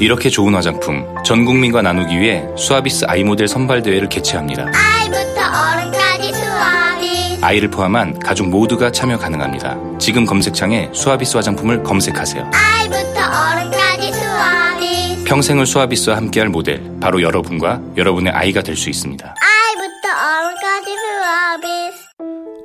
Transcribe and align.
이렇게 0.00 0.28
좋은 0.28 0.54
화장품 0.54 1.04
전 1.24 1.44
국민과 1.44 1.82
나누기 1.82 2.18
위해 2.18 2.44
수아비스 2.56 3.04
아이 3.08 3.22
모델 3.24 3.48
선발 3.48 3.82
대회를 3.82 4.08
개최합니다. 4.08 4.66
아이부터 4.74 5.40
어른까지 5.40 6.32
수아비. 6.34 7.38
아이를 7.42 7.70
포함한 7.70 8.18
가족 8.18 8.48
모두가 8.48 8.90
참여 8.90 9.18
가능합니다. 9.18 9.76
지금 9.98 10.26
검색창에 10.26 10.90
수아비스 10.92 11.36
화장품을 11.36 11.82
검색하세요. 11.82 12.50
아이부터 12.52 13.20
어른까지 13.20 14.12
수아비. 14.12 15.24
평생을 15.24 15.64
수아비스와 15.66 16.16
함께할 16.16 16.48
모델 16.48 16.82
바로 17.00 17.22
여러분과 17.22 17.80
여러분의 17.96 18.32
아이가 18.32 18.62
될 18.62 18.76
수 18.76 18.90
있습니다. 18.90 19.34
아이부터 19.40 20.08
어른까지 20.10 20.90
수아비. 20.96 21.68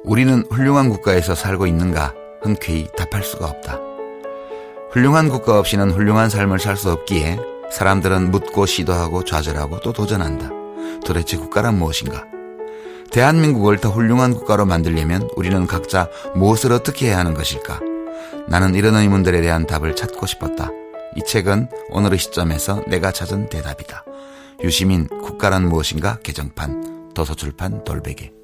우리는 0.03 0.43
훌륭한 0.49 0.89
국가에서 0.89 1.35
살고 1.35 1.67
있는가 1.67 2.13
흔쾌히 2.41 2.87
답할 2.97 3.23
수가 3.23 3.45
없다. 3.45 3.79
훌륭한 4.91 5.29
국가 5.29 5.59
없이는 5.59 5.91
훌륭한 5.91 6.29
삶을 6.29 6.59
살 6.59 6.75
수 6.75 6.91
없기에 6.91 7.37
사람들은 7.71 8.31
묻고 8.31 8.65
시도하고 8.65 9.23
좌절하고 9.23 9.79
또 9.81 9.93
도전한다. 9.93 10.49
도대체 11.05 11.37
국가란 11.37 11.77
무엇인가? 11.77 12.25
대한민국을 13.11 13.77
더 13.77 13.89
훌륭한 13.89 14.33
국가로 14.33 14.65
만들려면 14.65 15.29
우리는 15.35 15.67
각자 15.67 16.09
무엇을 16.35 16.71
어떻게 16.71 17.07
해야 17.07 17.19
하는 17.19 17.33
것일까? 17.33 17.79
나는 18.47 18.75
이런 18.75 18.95
의문들에 18.95 19.41
대한 19.41 19.67
답을 19.67 19.95
찾고 19.95 20.25
싶었다. 20.25 20.69
이 21.15 21.21
책은 21.23 21.69
오늘의 21.89 22.17
시점에서 22.19 22.83
내가 22.87 23.11
찾은 23.11 23.49
대답이다. 23.49 24.03
유시민 24.63 25.07
국가란 25.07 25.67
무엇인가 25.69 26.19
개정판 26.23 27.11
도서출판 27.13 27.83
돌베개 27.83 28.38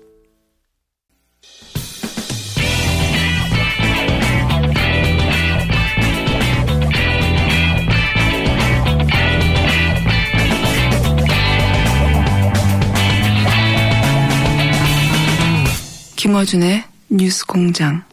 김어준의 16.25 16.83
뉴스 17.11 17.45
공장. 17.45 18.03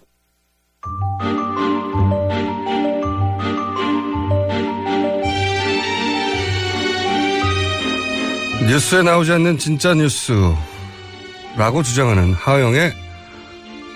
뉴스에 8.69 9.03
나오지 9.03 9.33
않는 9.33 9.57
진짜 9.57 9.95
뉴스라고 9.95 11.83
주장하는 11.83 12.35
하어영의 12.35 12.93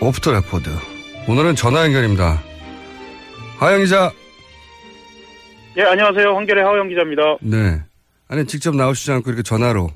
off 0.00 0.16
the 0.16 0.32
record. 0.32 0.70
오늘은 1.28 1.54
전화 1.54 1.84
연결입니다. 1.84 2.42
하어영 3.58 3.80
기자. 3.80 4.10
예, 5.76 5.82
안녕하세요. 5.82 6.34
한겨레의 6.34 6.64
하어영 6.64 6.88
기자입니다. 6.88 7.22
네. 7.42 7.82
아니 8.28 8.46
직접 8.46 8.74
나오시지 8.74 9.12
않고 9.12 9.28
이렇게 9.28 9.42
전화로. 9.42 9.90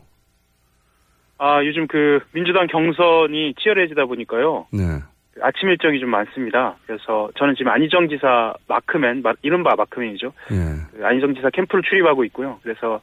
아, 1.43 1.65
요즘 1.65 1.87
그 1.87 2.21
민주당 2.33 2.67
경선이 2.67 3.55
치열해지다 3.59 4.05
보니까요. 4.05 4.67
네. 4.73 5.01
아침 5.41 5.71
일정이 5.71 5.99
좀 5.99 6.11
많습니다. 6.11 6.77
그래서 6.87 7.31
저는 7.39 7.55
지금 7.57 7.73
안희정 7.73 8.11
지사 8.11 8.53
마크맨, 8.69 9.23
마- 9.23 9.33
이른바 9.41 9.75
마크맨이죠. 9.75 10.35
예. 10.53 10.57
그 10.99 11.01
안희정 11.07 11.35
지사 11.35 11.49
캠프를 11.49 11.83
출입하고 11.83 12.25
있고요. 12.27 12.59
그래서 12.63 13.01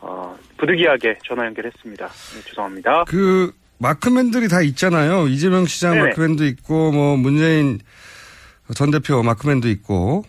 어, 0.00 0.34
부득이하게 0.56 1.18
전화 1.26 1.44
연결했습니다. 1.44 2.06
네, 2.06 2.40
죄송합니다. 2.48 3.04
그 3.08 3.52
마크맨들이 3.78 4.48
다 4.48 4.62
있잖아요. 4.62 5.26
이재명 5.28 5.66
시장 5.66 5.92
네네. 5.96 6.08
마크맨도 6.08 6.46
있고 6.46 6.92
뭐 6.92 7.16
문재인 7.18 7.78
전 8.74 8.90
대표 8.90 9.22
마크맨도 9.22 9.68
있고 9.68 10.24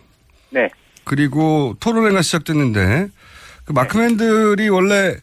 네. 0.50 0.68
그리고 1.04 1.74
토론회가 1.80 2.20
시작됐는데 2.20 3.08
그 3.64 3.72
마크맨들이 3.72 4.68
원래 4.68 5.14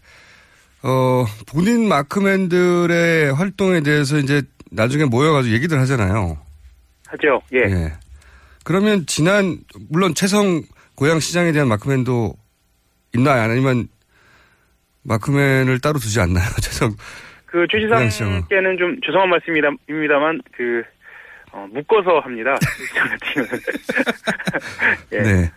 어 0.88 1.26
본인 1.48 1.88
마크맨들의 1.88 3.34
활동에 3.34 3.82
대해서 3.82 4.18
이제 4.20 4.44
나중에 4.72 5.06
모여가지고 5.06 5.56
얘기들 5.56 5.80
하잖아요. 5.80 6.38
하죠. 7.08 7.42
예. 7.54 7.92
그러면 8.64 9.06
지난 9.08 9.58
물론 9.90 10.14
최성 10.14 10.62
고양 10.94 11.20
시장에 11.20 11.52
대한 11.54 11.68
마크맨도 11.70 12.36
있나요? 13.16 13.42
아니면 13.50 13.88
마크맨을 15.04 15.80
따로 15.80 15.98
두지 15.98 16.20
않나요? 16.20 16.46
최성 16.62 16.96
그최 17.48 17.80
고양 17.88 18.10
시장은. 18.10 18.42
시장께는 18.42 18.78
좀 18.78 19.00
죄송한 19.04 19.30
말씀입니다만 19.30 20.40
그 20.56 20.84
어, 21.52 21.66
묶어서 21.72 22.20
합니다. 22.20 22.56
예. 25.14 25.18
네. 25.24 25.52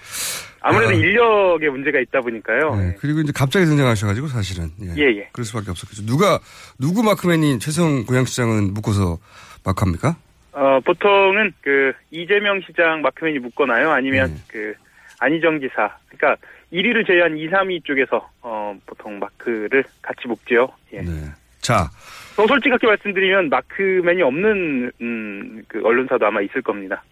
아무래도 0.68 0.92
아. 0.92 0.94
인력에 0.94 1.68
문제가 1.70 1.98
있다 1.98 2.20
보니까요. 2.20 2.76
네. 2.76 2.96
그리고 3.00 3.20
이제 3.20 3.32
갑자기 3.34 3.64
등장하셔가지고 3.66 4.28
사실은 4.28 4.70
예. 4.82 4.94
예, 4.96 5.16
예. 5.18 5.28
그럴 5.32 5.44
수밖에 5.44 5.70
없었겠죠. 5.70 6.04
누가 6.04 6.38
누구 6.78 7.02
마크맨이 7.02 7.58
최성 7.58 8.04
고양시장은 8.04 8.74
묶어서 8.74 9.18
마크합니까? 9.64 10.16
어, 10.52 10.80
보통은 10.84 11.52
그 11.62 11.92
이재명 12.10 12.60
시장 12.66 13.00
마크맨이 13.02 13.38
묶거나요. 13.38 13.92
아니면 13.92 14.34
네. 14.34 14.40
그 14.48 14.74
안희정 15.20 15.60
지사. 15.60 15.96
그러니까 16.08 16.36
1위를 16.72 17.06
제외한 17.06 17.36
2, 17.36 17.48
3위 17.48 17.84
쪽에서 17.84 18.28
어, 18.42 18.76
보통 18.84 19.18
마크를 19.18 19.84
같이 20.02 20.28
묶죠. 20.28 20.68
예. 20.92 21.00
네. 21.00 21.12
자, 21.60 21.88
더 22.36 22.46
솔직하게 22.46 22.86
말씀드리면 22.86 23.48
마크맨이 23.48 24.22
없는 24.22 24.92
음, 25.00 25.62
그 25.66 25.80
언론사도 25.84 26.26
아마 26.26 26.40
있을 26.40 26.62
겁니다. 26.62 27.02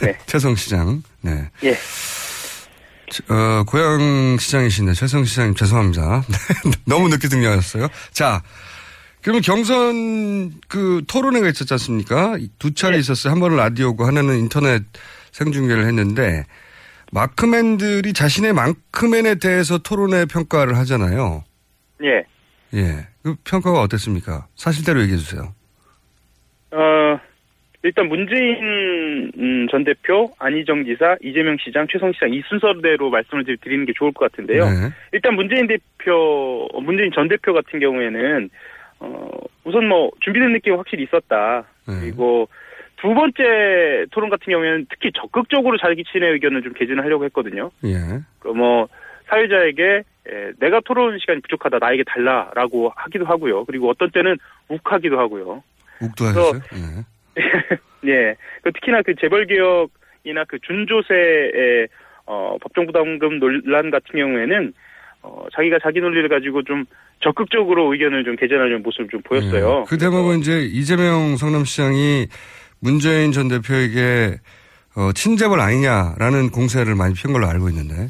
네. 0.00 0.18
최성 0.26 0.54
시장. 0.56 1.02
네. 1.20 1.50
예. 1.64 1.72
어, 3.32 3.64
고양 3.66 4.36
시장이신데 4.38 4.94
최성 4.94 5.24
시장님 5.24 5.54
죄송합니다. 5.54 6.24
너무 6.86 7.08
늦게 7.08 7.28
등장하셨어요. 7.28 7.88
자, 8.12 8.42
그러면 9.22 9.42
경선 9.42 10.60
그 10.68 11.02
토론회가 11.06 11.48
있었지 11.48 11.72
않습니까? 11.74 12.36
두 12.58 12.74
차례 12.74 12.98
있었어요. 12.98 13.32
한 13.32 13.40
번은 13.40 13.56
라디오고 13.56 14.04
하나는 14.06 14.38
인터넷 14.38 14.82
생중계를 15.32 15.86
했는데 15.86 16.44
마크맨들이 17.12 18.12
자신의 18.12 18.52
마크맨에 18.52 19.36
대해서 19.36 19.78
토론회 19.78 20.26
평가를 20.26 20.76
하잖아요. 20.78 21.44
예. 22.02 22.24
예. 22.74 23.08
그 23.22 23.36
평가가 23.44 23.80
어땠습니까? 23.80 24.46
사실대로 24.56 25.00
얘기해 25.02 25.18
주세요. 25.18 25.54
어, 26.72 27.18
일단 27.86 28.08
문재인 28.08 29.30
음, 29.38 29.68
전 29.70 29.84
대표, 29.84 30.32
안희정 30.40 30.84
지사, 30.84 31.16
이재명 31.22 31.56
시장, 31.64 31.86
최성 31.88 32.12
시장 32.12 32.32
이 32.34 32.42
순서대로 32.48 33.10
말씀을 33.10 33.44
드- 33.44 33.56
드리는 33.58 33.84
게 33.86 33.92
좋을 33.94 34.10
것 34.12 34.28
같은데요. 34.30 34.64
네. 34.64 34.70
일단 35.12 35.36
문재인 35.36 35.68
대표, 35.68 36.66
어, 36.72 36.80
문재인 36.80 37.12
전 37.14 37.28
대표 37.28 37.52
같은 37.52 37.78
경우에는 37.78 38.50
어, 38.98 39.30
우선 39.62 39.86
뭐 39.86 40.10
준비된 40.20 40.52
느낌이 40.54 40.74
확실히 40.76 41.04
있었다. 41.04 41.64
네. 41.86 41.94
그리고 42.00 42.48
두 42.96 43.14
번째 43.14 44.06
토론 44.10 44.30
같은 44.30 44.50
경우에는 44.50 44.86
특히 44.90 45.12
적극적으로 45.14 45.76
자기 45.78 46.02
친의 46.10 46.32
의견을 46.32 46.62
좀 46.62 46.72
개진하려고 46.72 47.24
했거든요. 47.26 47.70
예. 47.84 47.94
그뭐 48.40 48.88
사회자에게 49.26 49.84
에, 50.28 50.52
내가 50.58 50.80
토론 50.80 51.18
시간이 51.20 51.40
부족하다 51.42 51.78
나에게 51.78 52.02
달라라고 52.04 52.92
하기도 52.96 53.26
하고요. 53.26 53.64
그리고 53.66 53.90
어떤 53.90 54.10
때는 54.10 54.38
욱하기도 54.68 55.18
하고요. 55.20 55.62
욱도 56.00 56.24
하셨어요? 56.24 56.60
예. 56.74 57.15
예. 58.06 58.36
그 58.62 58.72
특히나 58.72 59.02
그 59.02 59.14
재벌 59.20 59.46
개혁이나 59.46 60.44
그 60.48 60.58
준조세의 60.60 61.88
어, 62.26 62.56
법정부담금 62.60 63.38
논란 63.38 63.90
같은 63.90 64.18
경우에는 64.18 64.72
어, 65.22 65.46
자기가 65.54 65.78
자기 65.82 66.00
논리를 66.00 66.28
가지고 66.28 66.62
좀 66.62 66.84
적극적으로 67.20 67.92
의견을 67.92 68.24
좀 68.24 68.36
개진하려는 68.36 68.82
모습을 68.82 69.08
좀 69.08 69.22
보였어요. 69.22 69.80
예. 69.80 69.84
그 69.88 69.98
대목은 69.98 70.40
이제 70.40 70.60
이재명 70.62 71.36
성남시장이 71.36 72.26
문재인 72.80 73.32
전 73.32 73.48
대표에게 73.48 74.36
어, 74.96 75.12
친재벌 75.12 75.60
아니냐라는 75.60 76.50
공세를 76.50 76.94
많이 76.94 77.14
핀 77.14 77.32
걸로 77.32 77.46
알고 77.46 77.68
있는데. 77.68 78.08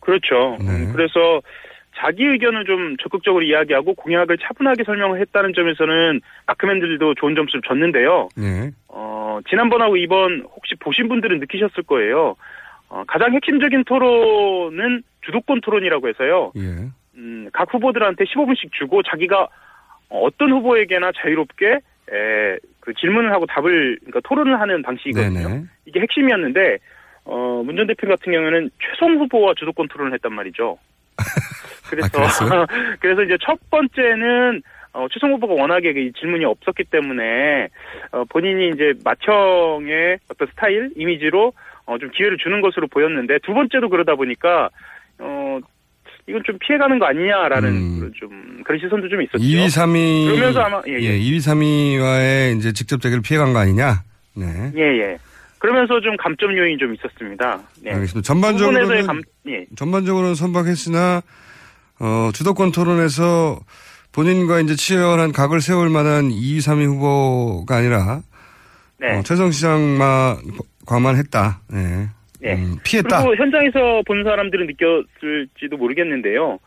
그렇죠. 0.00 0.56
네. 0.60 0.70
음, 0.70 0.92
그래서 0.94 1.42
자기 1.98 2.24
의견을 2.24 2.64
좀 2.64 2.96
적극적으로 3.02 3.42
이야기하고 3.44 3.94
공약을 3.94 4.38
차분하게 4.38 4.84
설명을 4.84 5.20
했다는 5.20 5.52
점에서는 5.54 6.20
마크맨들도 6.46 7.14
좋은 7.14 7.34
점수를 7.34 7.62
줬는데요. 7.66 8.28
네. 8.36 8.70
어, 8.88 9.40
지난번하고 9.48 9.96
이번 9.96 10.42
혹시 10.42 10.74
보신 10.78 11.08
분들은 11.08 11.40
느끼셨을 11.40 11.82
거예요. 11.84 12.36
어, 12.88 13.04
가장 13.06 13.32
핵심적인 13.34 13.84
토론은 13.84 15.02
주도권 15.22 15.60
토론이라고 15.60 16.08
해서요. 16.08 16.52
예. 16.56 16.88
음, 17.16 17.48
각 17.52 17.72
후보들한테 17.72 18.24
15분씩 18.24 18.72
주고 18.72 19.02
자기가 19.02 19.48
어떤 20.08 20.52
후보에게나 20.52 21.10
자유롭게 21.20 21.66
에, 22.10 22.58
그 22.80 22.94
질문을 22.94 23.32
하고 23.32 23.44
답을 23.46 23.98
그러니까 24.00 24.20
토론을 24.24 24.58
하는 24.58 24.82
방식이거든요. 24.82 25.48
네네. 25.48 25.64
이게 25.84 26.00
핵심이었는데 26.00 26.78
어, 27.24 27.62
문전 27.64 27.86
대표 27.88 28.08
같은 28.08 28.32
경우에는 28.32 28.70
최성 28.80 29.18
후보와 29.18 29.52
주도권 29.58 29.88
토론을 29.88 30.14
했단 30.14 30.32
말이죠. 30.32 30.78
그래서 31.88 32.08
그랬어요? 32.10 32.66
그래서 33.00 33.22
이제 33.22 33.36
첫 33.44 33.58
번째는 33.70 34.62
어, 34.92 35.06
최성 35.12 35.32
후보가 35.32 35.54
워낙에 35.54 35.90
이 35.90 36.12
질문이 36.18 36.44
없었기 36.44 36.84
때문에 36.84 37.68
어, 38.12 38.24
본인이 38.30 38.70
이제 38.70 38.94
맏형의 39.04 40.18
어떤 40.30 40.48
스타일 40.48 40.90
이미지로 40.96 41.52
어, 41.86 41.98
좀 41.98 42.10
기회를 42.10 42.38
주는 42.38 42.60
것으로 42.60 42.86
보였는데 42.88 43.38
두 43.44 43.54
번째도 43.54 43.88
그러다 43.88 44.14
보니까 44.14 44.70
어, 45.18 45.58
이건 46.28 46.42
좀 46.44 46.58
피해가는 46.60 46.98
거 46.98 47.06
아니냐라는 47.06 47.68
음. 47.68 47.98
그런 47.98 48.12
좀 48.14 48.62
그런 48.64 48.78
시선도 48.80 49.08
좀 49.08 49.22
있었죠. 49.22 49.38
2위, 49.38 49.66
3위. 49.66 50.26
그러면서 50.26 50.60
아마 50.60 50.82
예, 50.86 50.92
예. 50.94 51.18
2위, 51.18 51.38
3위와의 51.38 52.58
이제 52.58 52.72
직접 52.72 53.00
대결을 53.00 53.22
피해간 53.22 53.52
거 53.54 53.60
아니냐? 53.60 54.02
네. 54.36 54.46
예, 54.76 54.82
예. 54.82 55.18
그러면서 55.58 56.00
좀 56.00 56.16
감점 56.16 56.56
요인이 56.56 56.78
좀 56.78 56.94
있었습니다. 56.94 57.60
네. 57.82 57.92
알겠습니다. 57.92 58.20
두 58.20 58.22
전반적으로는 58.22 59.06
감, 59.06 59.22
예. 59.48 59.64
전반적으로는 59.76 60.34
선박했으나 60.34 61.22
어, 62.00 62.30
주도권 62.32 62.72
토론에서 62.72 63.58
본인과 64.12 64.60
이제 64.60 64.74
치열한 64.74 65.32
각을 65.32 65.60
세울 65.60 65.90
만한 65.90 66.30
2위, 66.30 66.58
3위 66.58 66.86
후보가 66.86 67.76
아니라 67.76 68.20
네. 68.98 69.16
어, 69.16 69.22
최성 69.22 69.50
시장만 69.50 70.36
과만 70.86 71.16
했다. 71.16 71.60
네. 71.70 72.08
네. 72.40 72.54
음, 72.54 72.78
피했다. 72.84 73.22
그리고 73.22 73.36
현장에서 73.36 74.02
본 74.06 74.24
사람들은 74.24 74.66
느꼈을지도 74.66 75.76
모르겠는데요. 75.76 76.58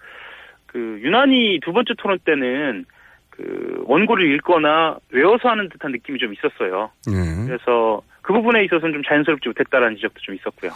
그 0.68 1.00
유난히 1.02 1.60
두 1.64 1.74
번째 1.74 1.94
토론 1.98 2.20
때는 2.24 2.86
그 3.30 3.84
원고를 3.86 4.34
읽거나 4.36 4.98
외워서 5.10 5.50
하는 5.50 5.70
듯한 5.70 5.92
느낌이 5.92 6.20
좀 6.20 6.34
있었어요. 6.34 6.92
네. 7.08 7.46
그래서 7.46 8.02
그 8.22 8.34
부분에 8.34 8.64
있어서는 8.66 8.94
좀 8.94 9.04
자연스럽지 9.04 9.50
못했다라는 9.50 9.96
지적도 9.96 10.20
좀 10.22 10.36
있었고요. 10.36 10.72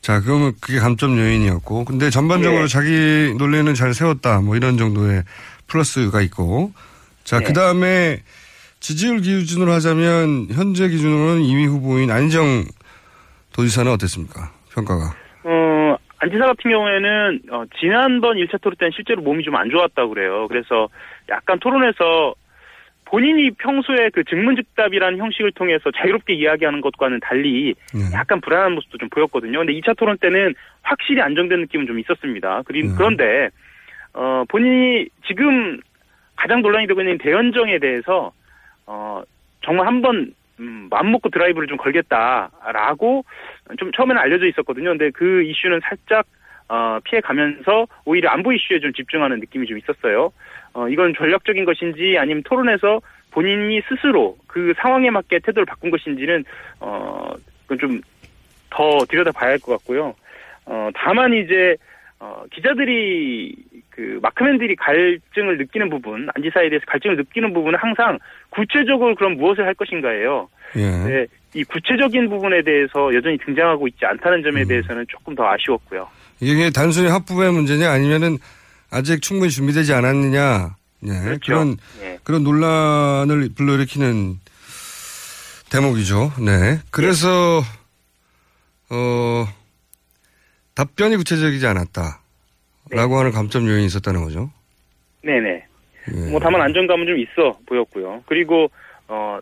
자, 0.00 0.20
그러면 0.20 0.52
그게 0.60 0.78
감점 0.78 1.18
요인이었고. 1.18 1.84
근데 1.84 2.10
전반적으로 2.10 2.62
예. 2.62 2.66
자기 2.66 3.34
논리는 3.36 3.72
잘 3.74 3.94
세웠다. 3.94 4.40
뭐 4.40 4.56
이런 4.56 4.76
정도의 4.78 5.22
플러스가 5.66 6.20
있고. 6.22 6.72
자, 7.24 7.38
예. 7.42 7.44
그 7.44 7.52
다음에 7.52 8.20
지지율 8.80 9.20
기준으로 9.20 9.72
하자면 9.72 10.48
현재 10.52 10.88
기준으로는 10.88 11.42
2위 11.42 11.66
후보인 11.66 12.10
안희정 12.10 12.64
도지사는 13.52 13.90
어땠습니까? 13.92 14.52
평가가. 14.72 15.14
어, 15.44 15.96
안지사 16.18 16.46
같은 16.46 16.70
경우에는 16.70 17.40
어, 17.50 17.64
지난번 17.80 18.36
1차 18.36 18.60
토론 18.62 18.76
때는 18.78 18.92
실제로 18.94 19.20
몸이 19.22 19.42
좀 19.44 19.56
안 19.56 19.68
좋았다고 19.68 20.10
그래요. 20.14 20.46
그래서 20.48 20.88
약간 21.28 21.58
토론에서 21.58 22.34
본인이 23.10 23.50
평소에 23.52 24.10
그 24.10 24.22
증문즉답이라는 24.24 25.18
형식을 25.18 25.52
통해서 25.52 25.90
자유롭게 25.90 26.34
이야기하는 26.34 26.82
것과는 26.82 27.20
달리 27.20 27.74
네. 27.94 28.00
약간 28.12 28.40
불안한 28.40 28.72
모습도 28.72 28.98
좀 28.98 29.08
보였거든요. 29.08 29.58
근데 29.58 29.72
2차 29.72 29.96
토론 29.96 30.18
때는 30.18 30.54
확실히 30.82 31.22
안정된 31.22 31.60
느낌은 31.60 31.86
좀 31.86 31.98
있었습니다. 32.00 32.62
네. 32.70 32.88
그런데 32.96 33.48
어, 34.12 34.44
본인이 34.48 35.08
지금 35.26 35.80
가장 36.36 36.60
논란이 36.60 36.86
되고 36.86 37.00
있는 37.00 37.16
대연정에 37.18 37.78
대해서 37.78 38.30
어, 38.86 39.22
정말 39.62 39.86
한번 39.86 40.32
음, 40.60 40.88
마음 40.90 41.12
먹고 41.12 41.30
드라이브를 41.30 41.66
좀 41.66 41.78
걸겠다라고 41.78 43.24
좀 43.78 43.92
처음에는 43.92 44.20
알려져 44.20 44.46
있었거든요. 44.46 44.90
근데 44.90 45.10
그 45.10 45.42
이슈는 45.44 45.80
살짝 45.82 46.26
어, 46.68 46.98
피해 47.04 47.20
가면서 47.20 47.86
오히려 48.04 48.30
안보 48.30 48.52
이슈에 48.52 48.80
좀 48.80 48.92
집중하는 48.92 49.40
느낌이 49.40 49.66
좀 49.66 49.78
있었어요. 49.78 50.32
어, 50.74 50.88
이건 50.88 51.14
전략적인 51.16 51.64
것인지 51.64 52.16
아니면 52.18 52.42
토론에서 52.44 53.00
본인이 53.30 53.80
스스로 53.88 54.36
그 54.46 54.72
상황에 54.78 55.10
맞게 55.10 55.40
태도를 55.40 55.64
바꾼 55.64 55.90
것인지는 55.90 56.44
어, 56.80 57.32
그건 57.66 57.78
좀 57.78 58.00
더 58.70 59.04
들여다 59.08 59.32
봐야 59.32 59.50
할 59.50 59.58
것 59.58 59.72
같고요. 59.78 60.14
어, 60.66 60.90
다만 60.94 61.32
이제 61.34 61.76
어, 62.20 62.44
기자들이 62.52 63.54
그 63.90 64.18
마크맨들이 64.22 64.76
갈증을 64.76 65.56
느끼는 65.58 65.88
부분, 65.88 66.28
안지사에 66.34 66.68
대해서 66.68 66.84
갈증을 66.86 67.16
느끼는 67.16 67.52
부분은 67.52 67.78
항상 67.78 68.18
구체적으로 68.50 69.14
그럼 69.14 69.36
무엇을 69.36 69.64
할 69.64 69.74
것인가예요. 69.74 70.48
예. 70.76 70.80
네, 70.80 71.26
이 71.54 71.64
구체적인 71.64 72.28
부분에 72.28 72.62
대해서 72.62 73.14
여전히 73.14 73.38
등장하고 73.38 73.88
있지 73.88 74.04
않다는 74.04 74.42
점에 74.42 74.62
음. 74.62 74.68
대해서는 74.68 75.06
조금 75.08 75.34
더 75.34 75.48
아쉬웠고요. 75.48 76.08
이게 76.40 76.70
단순히 76.70 77.08
합부의 77.08 77.52
문제냐 77.52 77.90
아니면은 77.90 78.38
아직 78.90 79.22
충분히 79.22 79.50
준비되지 79.50 79.92
않았느냐. 79.92 80.76
예. 81.04 81.08
그렇죠. 81.08 81.40
그런 81.46 81.76
예. 82.02 82.18
그런 82.24 82.44
논란을 82.44 83.50
불러일으키는 83.54 84.38
대목이죠. 85.70 86.32
네. 86.44 86.80
그래서 86.90 87.62
어 88.90 89.46
답변이 90.74 91.16
구체적이지 91.16 91.66
않았다. 91.66 92.20
라고 92.90 93.18
하는 93.18 93.32
감점 93.32 93.66
요인이 93.66 93.84
있었다는 93.86 94.24
거죠. 94.24 94.50
네네. 95.22 95.64
예. 96.14 96.30
뭐 96.30 96.40
다만 96.40 96.62
안정감은 96.62 97.06
좀 97.06 97.18
있어 97.18 97.58
보였고요. 97.66 98.22
그리고 98.26 98.70
어 99.08 99.38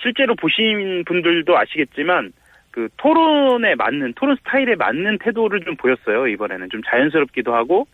실제로 0.00 0.34
보신 0.36 1.04
분들도 1.06 1.58
아시겠지만 1.58 2.32
그 2.70 2.88
토론에 2.96 3.74
맞는 3.74 4.14
토론 4.14 4.36
스타일에 4.36 4.74
맞는 4.76 5.18
태도를 5.18 5.60
좀 5.60 5.76
보였어요 5.76 6.26
이번에는 6.28 6.68
좀 6.70 6.82
자연스럽기도 6.82 7.54
하고 7.54 7.86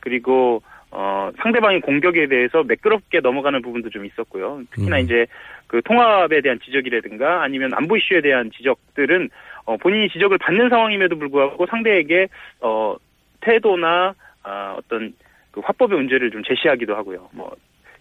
그리고 0.00 0.62
어 0.90 1.30
상대방의 1.40 1.80
공격에 1.80 2.26
대해서 2.26 2.62
매끄럽게 2.62 3.20
넘어가는 3.20 3.62
부분도 3.62 3.88
좀 3.88 4.04
있었고요. 4.04 4.60
특히나 4.72 4.98
음. 4.98 5.00
이제 5.02 5.26
그 5.66 5.80
통합에 5.82 6.42
대한 6.42 6.60
지적이라든가 6.60 7.42
아니면 7.42 7.70
안보 7.72 7.96
이슈에 7.96 8.20
대한 8.20 8.50
지적들은 8.50 9.30
어 9.64 9.76
본인이 9.78 10.10
지적을 10.10 10.36
받는 10.36 10.68
상황임에도 10.68 11.16
불구하고 11.16 11.64
상대에게 11.66 12.28
어 12.60 12.96
태도나 13.40 14.14
아, 14.42 14.74
어떤 14.76 15.14
그 15.50 15.60
화법의 15.60 15.96
문제를 15.98 16.30
좀 16.30 16.42
제시하기도 16.42 16.94
하고요. 16.94 17.30
뭐 17.32 17.50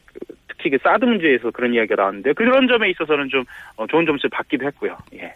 그, 0.06 0.20
특히 0.48 0.72
그 0.72 0.78
사드 0.82 1.06
문제에서 1.06 1.52
그런 1.52 1.74
이야기가 1.74 1.96
나왔는데 1.96 2.34
그런 2.34 2.68
점에 2.68 2.90
있어서는 2.90 3.30
좀 3.30 3.46
어, 3.78 3.88
좋은 3.88 4.06
점수를 4.06 4.30
받기도 4.32 4.66
했고요. 4.66 4.98
예. 5.14 5.34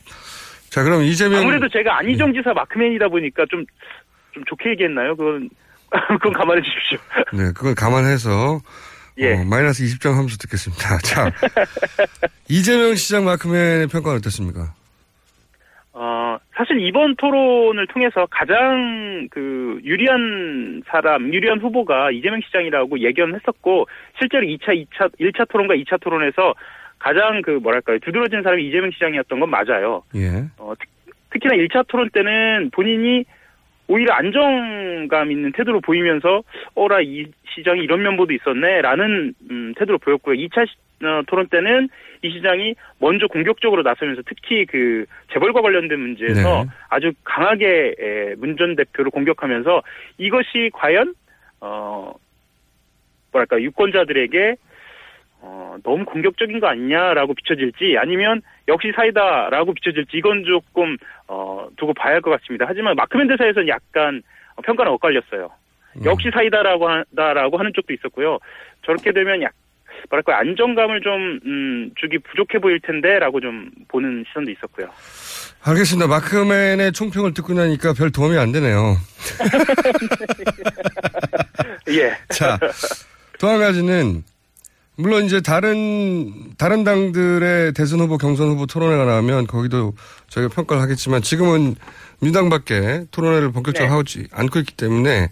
자, 0.75 0.83
그럼 0.83 1.03
이재명 1.03 1.39
아무래도 1.39 1.69
제가 1.69 1.99
안희정 1.99 2.33
지사 2.33 2.51
마크맨이다 2.53 3.07
보니까 3.07 3.45
좀 3.49 3.63
좀 4.35 4.43
좋게 4.45 4.71
얘기했나요? 4.71 5.15
그건 5.15 5.49
그건 6.19 6.33
감안해 6.33 6.61
주십시오. 6.61 6.99
네, 7.31 7.51
그걸 7.55 7.73
감안해서 7.73 8.59
예. 9.17 9.33
어, 9.33 9.45
마이너스 9.45 9.83
20점 9.85 10.13
함수 10.13 10.37
듣겠습니다. 10.39 10.97
자, 11.07 11.31
이재명 12.49 12.95
시장 12.95 13.23
마크맨의 13.23 13.87
평가는 13.87 14.17
어땠습니까? 14.17 14.73
어, 15.93 16.37
사실 16.53 16.85
이번 16.85 17.15
토론을 17.15 17.87
통해서 17.87 18.27
가장 18.29 19.29
그 19.31 19.79
유리한 19.85 20.83
사람, 20.87 21.33
유리한 21.33 21.61
후보가 21.61 22.11
이재명 22.11 22.41
시장이라고 22.41 22.99
예견했었고, 22.99 23.87
실제로 24.19 24.45
2차, 24.45 24.75
2차, 24.75 25.09
1차 25.17 25.47
토론과 25.49 25.75
2차 25.75 26.01
토론에서 26.01 26.53
가장 26.99 27.41
그 27.41 27.51
뭐랄까요, 27.51 27.99
두드러진 27.99 28.41
사람이 28.41 28.65
이재명 28.67 28.91
시장이었던 28.91 29.39
건 29.39 29.49
맞아요. 29.49 30.03
예. 30.15 30.45
어, 30.57 30.73
특, 30.79 30.89
특히나 31.31 31.55
1차 31.55 31.87
토론 31.87 32.09
때는 32.09 32.69
본인이 32.71 33.25
오히려 33.87 34.13
안정감 34.13 35.31
있는 35.31 35.51
태도로 35.51 35.81
보이면서 35.81 36.41
어라 36.73 37.01
이 37.01 37.27
시장이 37.53 37.81
이런 37.81 38.01
면모도 38.01 38.33
있었네라는 38.33 39.33
음, 39.51 39.73
태도로 39.77 39.99
보였고요. 39.99 40.35
2차 40.35 40.67
시, 40.67 40.75
어, 41.05 41.21
토론 41.27 41.47
때는 41.47 41.89
이 42.23 42.31
시장이 42.31 42.73
먼저 42.99 43.27
공격적으로 43.27 43.83
나서면서 43.83 44.23
특히 44.25 44.65
그 44.65 45.05
재벌과 45.33 45.61
관련된 45.61 45.99
문제에서 45.99 46.63
네. 46.63 46.69
아주 46.89 47.11
강하게 47.23 47.93
에, 47.99 48.35
문전 48.37 48.75
대표를 48.75 49.11
공격하면서 49.11 49.83
이것이 50.17 50.71
과연 50.73 51.13
어 51.61 52.13
뭐랄까 53.31 53.61
유권자들에게 53.61 54.55
어, 55.47 55.75
너무 55.83 56.03
공격적인 56.05 56.59
거 56.59 56.67
아니냐라고 56.67 57.35
비춰질지 57.35 57.97
아니면 57.99 58.41
역시 58.67 58.91
사이다라고 58.95 59.73
비춰질지 59.75 60.17
이건 60.17 60.43
조금 60.43 60.97
어, 61.27 61.67
두고 61.77 61.93
봐야 61.93 62.15
할 62.15 62.21
것 62.21 62.31
같습니다. 62.31 62.65
하지만 62.67 62.95
마크맨드사에서는 62.95 63.67
약간 63.67 64.23
어, 64.55 64.61
평가는 64.63 64.91
엇갈렸어요. 64.93 65.49
역시 66.03 66.29
사이다라고 66.33 66.89
한다라고 66.89 67.57
하는 67.57 67.71
쪽도 67.75 67.93
있었고요. 67.93 68.39
저렇게 68.85 69.11
되면 69.13 69.41
약 69.43 69.51
뭐랄까 70.09 70.39
안정감을 70.39 71.01
좀 71.01 71.39
음, 71.45 71.91
주기 71.95 72.17
부족해 72.17 72.59
보일 72.59 72.79
텐데라고 72.81 73.39
좀 73.39 73.69
보는 73.87 74.25
시선도 74.27 74.51
있었고요. 74.51 74.87
알겠습니다. 75.63 76.07
마크맨의 76.07 76.91
총평을 76.91 77.33
듣고 77.33 77.53
나니까 77.53 77.93
별 77.93 78.11
도움이 78.11 78.37
안 78.37 78.51
되네요. 78.51 78.97
예. 81.89 82.11
자, 82.29 82.57
또 83.39 83.47
한 83.47 83.59
가지는 83.59 84.23
물론 84.97 85.25
이제 85.25 85.41
다른 85.41 86.55
다른 86.57 86.83
당들의 86.83 87.73
대선 87.73 87.99
후보 87.99 88.17
경선 88.17 88.47
후보 88.49 88.65
토론회가 88.65 89.05
나오면 89.05 89.47
거기도 89.47 89.93
저희가 90.29 90.53
평가를 90.53 90.81
하겠지만 90.81 91.21
지금은 91.21 91.75
민당밖에 92.21 93.05
토론회를 93.11 93.51
본격적으로 93.51 93.91
네. 93.91 93.97
하지 93.97 94.27
않고 94.31 94.59
있기 94.59 94.75
때문에 94.75 95.29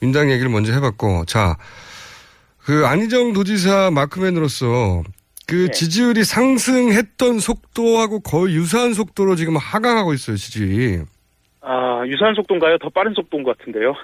민당 0.00 0.30
얘기를 0.30 0.50
먼저 0.50 0.72
해봤고 0.72 1.24
자그 1.24 2.84
안희정 2.84 3.32
도지사 3.32 3.90
마크맨으로서 3.90 5.02
그 5.46 5.66
네. 5.66 5.70
지지율이 5.70 6.24
상승했던 6.24 7.38
속도하고 7.38 8.20
거의 8.20 8.54
유사한 8.56 8.92
속도로 8.92 9.36
지금 9.36 9.56
하강하고 9.56 10.12
있어요 10.12 10.36
지지율이. 10.36 11.02
아 11.62 12.02
유사한 12.06 12.34
속도인가요? 12.34 12.78
더 12.78 12.90
빠른 12.90 13.14
속도인 13.14 13.44
것 13.44 13.56
같은데요. 13.56 13.94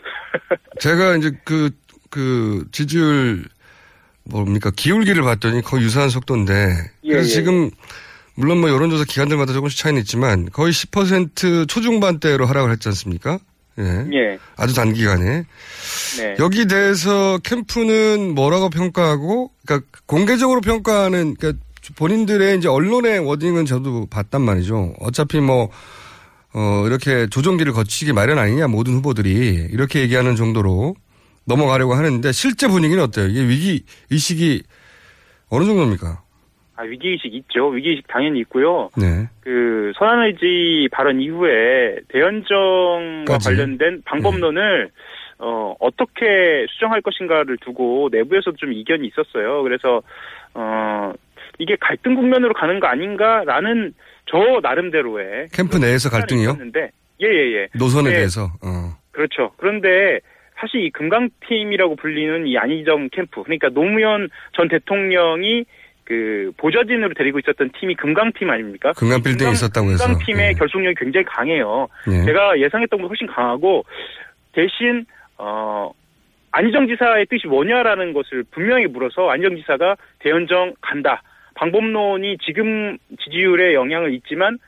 제가 0.80 1.16
이제 1.16 1.32
그, 1.44 1.70
그, 2.10 2.66
지지율, 2.72 3.44
뭡니까, 4.32 4.70
기울기를 4.74 5.22
봤더니 5.22 5.62
거의 5.62 5.84
유사한 5.84 6.08
속도인데. 6.08 6.90
예, 7.04 7.08
그래서 7.08 7.28
예, 7.28 7.32
지금, 7.32 7.70
물론 8.34 8.60
뭐 8.60 8.70
여론조사 8.70 9.04
기관들마다 9.04 9.52
조금씩 9.52 9.78
차이는 9.78 10.00
있지만 10.00 10.48
거의 10.50 10.72
10% 10.72 11.68
초중반대로 11.68 12.46
하락을 12.46 12.72
했지 12.72 12.88
않습니까? 12.88 13.38
예. 13.78 14.06
예. 14.12 14.38
아주 14.56 14.74
단기간에. 14.74 15.44
네. 16.18 16.36
여기 16.38 16.66
대해서 16.66 17.38
캠프는 17.38 18.34
뭐라고 18.34 18.70
평가하고, 18.70 19.50
그러니까 19.66 19.86
공개적으로 20.06 20.60
평가하는, 20.60 21.34
그러니까 21.38 21.62
본인들의 21.96 22.58
이제 22.58 22.68
언론의 22.68 23.20
워딩은 23.20 23.66
저도 23.66 24.06
봤단 24.06 24.42
말이죠. 24.42 24.94
어차피 25.00 25.40
뭐, 25.40 25.70
어, 26.54 26.84
이렇게 26.86 27.26
조정기를 27.28 27.72
거치기 27.72 28.12
마련 28.12 28.38
아니냐, 28.38 28.68
모든 28.68 28.94
후보들이. 28.94 29.68
이렇게 29.70 30.00
얘기하는 30.00 30.36
정도로 30.36 30.94
넘어가려고 31.44 31.94
하는데 31.94 32.32
실제 32.32 32.68
분위기는 32.68 33.02
어때요? 33.02 33.26
이게 33.26 33.40
위기, 33.42 33.84
의식이 34.10 34.62
어느 35.50 35.64
정도입니까? 35.64 36.22
아 36.76 36.82
위기의식 36.84 37.34
있죠. 37.34 37.68
위기의식 37.68 38.06
당연히 38.08 38.40
있고요. 38.40 38.88
네. 38.96 39.28
그 39.40 39.92
선한의지 39.98 40.88
발언 40.90 41.20
이후에 41.20 41.96
대연정과 42.08 43.32
까지. 43.34 43.48
관련된 43.50 44.02
방법론을 44.04 44.90
어 45.38 45.74
어떻게 45.80 46.66
수정할 46.70 47.02
것인가를 47.02 47.58
두고 47.58 48.08
내부에서도 48.12 48.56
좀 48.56 48.72
이견이 48.72 49.06
있었어요. 49.08 49.62
그래서 49.62 50.02
어 50.54 51.12
이게 51.58 51.76
갈등 51.78 52.14
국면으로 52.14 52.54
가는 52.54 52.80
거 52.80 52.86
아닌가라는 52.86 53.92
저 54.30 54.38
나름대로의 54.62 55.48
캠프 55.52 55.76
내에서 55.76 56.08
갈등이요? 56.08 56.50
있는데 56.52 56.90
예 57.20 57.26
예 57.26 57.54
예 57.64 57.68
노선에 57.74 58.10
네. 58.10 58.16
대해서. 58.16 58.44
어. 58.64 58.96
그렇죠. 59.10 59.52
그런데 59.58 60.20
사실 60.62 60.84
이 60.84 60.90
금강팀이라고 60.90 61.96
불리는 61.96 62.46
이 62.46 62.56
안희정 62.56 63.08
캠프, 63.10 63.42
그러니까 63.42 63.68
노무현 63.70 64.28
전 64.52 64.68
대통령이 64.68 65.64
그 66.04 66.52
보좌진으로 66.56 67.14
데리고 67.14 67.40
있었던 67.40 67.70
팀이 67.80 67.96
금강팀 67.96 68.48
아닙니까? 68.48 68.92
금강 68.92 69.22
빌딩에 69.22 69.50
있었다고 69.50 69.90
해서. 69.90 70.06
금강팀의 70.06 70.48
예. 70.50 70.52
결속력이 70.52 70.94
굉장히 70.98 71.24
강해요. 71.24 71.88
예. 72.08 72.24
제가 72.24 72.58
예상했던 72.60 73.00
것보다 73.00 73.08
훨씬 73.08 73.26
강하고 73.26 73.84
대신 74.52 75.04
어 75.38 75.90
안희정 76.52 76.86
지사의 76.86 77.26
뜻이 77.26 77.48
뭐냐라는 77.48 78.12
것을 78.12 78.44
분명히 78.52 78.86
물어서 78.86 79.30
안희정 79.30 79.56
지사가 79.56 79.96
대연정 80.20 80.74
간다. 80.80 81.22
방법론이 81.54 82.38
지금 82.38 82.98
지지율에 83.24 83.74
영향을 83.74 84.14
있지만 84.14 84.58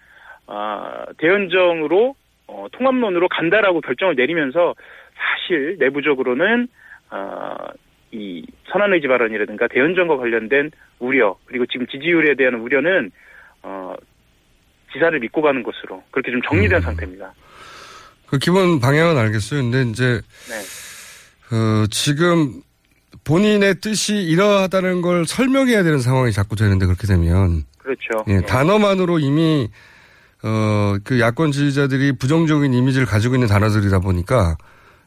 아 0.47 1.05
대연정으로 1.19 2.15
어, 2.47 2.67
통합론으로 2.73 3.29
간다라고 3.29 3.81
결정을 3.81 4.17
내리면서 4.17 4.75
사실 5.17 5.77
내부적으로는 5.79 6.69
아, 7.11 7.57
이 8.13 8.47
선한 8.71 8.93
의지 8.93 9.09
발언이라든가 9.09 9.69
대연정과 9.69 10.17
관련된 10.17 10.71
우려 10.99 11.37
그리고 11.47 11.67
지금 11.67 11.87
지지율에 11.87 12.37
대한 12.37 12.55
우려는 12.55 13.11
어, 13.63 13.95
지사를 14.93 15.19
믿고 15.19 15.43
가는 15.43 15.63
것으로 15.63 16.03
그렇게 16.11 16.31
좀 16.31 16.41
정리된 16.43 16.81
상태입니다. 16.81 17.33
그 18.27 18.39
기본 18.39 18.81
방향은 18.81 19.17
알겠어요. 19.17 19.63
근데 19.63 19.83
이제 19.91 20.21
네. 20.49 21.57
어, 21.57 21.87
지금 21.91 22.63
본인의 23.25 23.77
뜻이 23.81 24.17
이러하다는 24.17 25.03
걸 25.03 25.25
설명해야 25.25 25.83
되는 25.83 25.99
상황이 25.99 26.33
자꾸 26.33 26.57
되는데 26.57 26.87
그렇게 26.87 27.07
되면 27.07 27.65
그렇죠. 27.79 28.25
예, 28.29 28.37
예. 28.37 28.41
단어만으로 28.41 29.19
이미 29.19 29.69
어, 30.43 30.97
그 31.05 31.21
야권 31.21 31.53
지지자들이 31.53 32.13
부정적인 32.19 32.73
이미지를 32.75 33.07
가지고 33.07 33.35
있는 33.35 33.49
단어들이다 33.49 34.01
보니까 34.01 34.57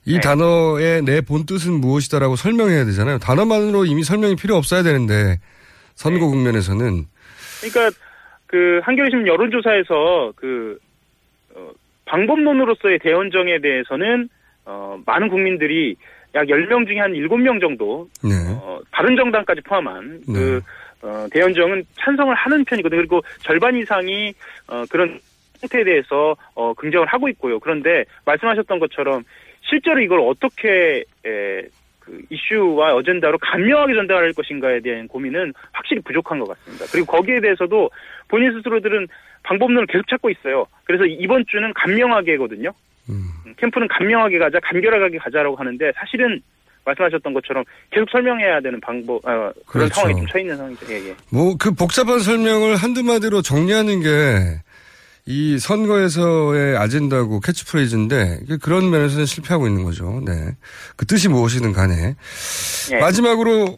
이 0.07 0.13
네. 0.13 0.19
단어의 0.21 1.01
내 1.03 1.21
본 1.21 1.45
뜻은 1.45 1.73
무엇이다라고 1.81 2.37
설명해야 2.37 2.85
되잖아요. 2.85 3.17
단어만으로 3.19 3.83
이미 3.85 4.03
설명이 4.03 4.35
필요 4.37 4.55
없어야 4.55 4.81
되는데 4.81 5.37
선거 5.95 6.19
네. 6.19 6.25
국면에서는 6.25 7.03
그러니까 7.61 7.97
그 8.45 8.79
한겨레 8.83 9.09
신문 9.09 9.27
여론조사에서 9.27 10.31
그 10.37 10.79
어, 11.53 11.69
방법론으로서의 12.05 12.99
대연정에 12.99 13.59
대해서는 13.59 14.29
어, 14.65 14.97
많은 15.05 15.27
국민들이 15.27 15.95
약 16.35 16.45
10명 16.45 16.87
중에 16.87 16.99
한 16.99 17.11
7명 17.11 17.59
정도 17.59 18.07
네. 18.23 18.29
어, 18.49 18.79
바른정당까지 18.91 19.61
포함한 19.61 20.21
네. 20.27 20.33
그 20.33 20.61
어, 21.01 21.27
대연정은 21.31 21.83
찬성을 21.99 22.33
하는 22.33 22.63
편이거든요. 22.63 22.99
그리고 22.99 23.21
절반 23.41 23.75
이상이 23.75 24.33
어, 24.67 24.83
그런 24.89 25.19
형태에 25.59 25.83
대해서 25.83 26.35
어, 26.53 26.73
긍정을 26.75 27.07
하고 27.07 27.27
있고요. 27.29 27.59
그런데 27.59 28.05
말씀하셨던 28.25 28.79
것처럼 28.79 29.23
실제로 29.69 30.00
이걸 30.01 30.19
어떻게 30.21 31.03
에, 31.25 31.62
그 32.00 32.21
이슈와 32.29 32.93
어젠다로 32.95 33.38
간명하게 33.39 33.93
전달할 33.93 34.33
것인가에 34.33 34.79
대한 34.79 35.07
고민은 35.07 35.53
확실히 35.74 36.01
부족한 36.01 36.39
것 36.39 36.47
같습니다. 36.50 36.86
그리고 36.91 37.07
거기에 37.07 37.41
대해서도 37.41 37.89
본인 38.29 38.51
스스로들은 38.53 39.07
방법론을 39.43 39.88
계속 39.88 40.07
찾고 40.07 40.29
있어요. 40.29 40.65
그래서 40.86 41.05
이번 41.05 41.45
주는 41.47 41.74
간명하게거든요. 41.74 42.71
음. 43.09 43.24
캠프는 43.57 43.88
간명하게 43.88 44.38
가자, 44.39 44.59
간결하게 44.62 45.17
가자라고 45.17 45.55
하는데 45.55 45.91
사실은 45.95 46.41
말씀하셨던 46.86 47.33
것처럼 47.33 47.65
계속 47.91 48.09
설명해야 48.09 48.62
되는 48.62 48.79
방법, 48.79 49.15
어, 49.27 49.51
그런 49.65 49.89
그렇죠. 49.89 49.93
상황이 49.95 50.15
좀 50.15 50.27
처해 50.27 50.41
있는 50.43 50.55
상황이죠. 50.55 50.86
예, 50.93 51.09
예. 51.09 51.15
뭐 51.31 51.55
그 51.59 51.74
복잡한 51.74 52.19
설명을 52.19 52.77
한두 52.77 53.03
마디로 53.03 53.41
정리하는 53.41 54.00
게 54.01 54.07
이 55.27 55.60
선거에서의 55.60 56.77
아젠다고 56.77 57.41
캐치프레이즈인데 57.41 58.39
그런 58.62 58.89
면에서는 58.89 59.25
실패하고 59.25 59.67
있는 59.67 59.84
거죠. 59.84 60.22
네. 60.25 60.55
그 60.96 61.05
뜻이 61.05 61.27
무엇이든 61.27 61.74
간에. 61.74 62.15
예. 62.93 63.00
마지막으로 63.00 63.77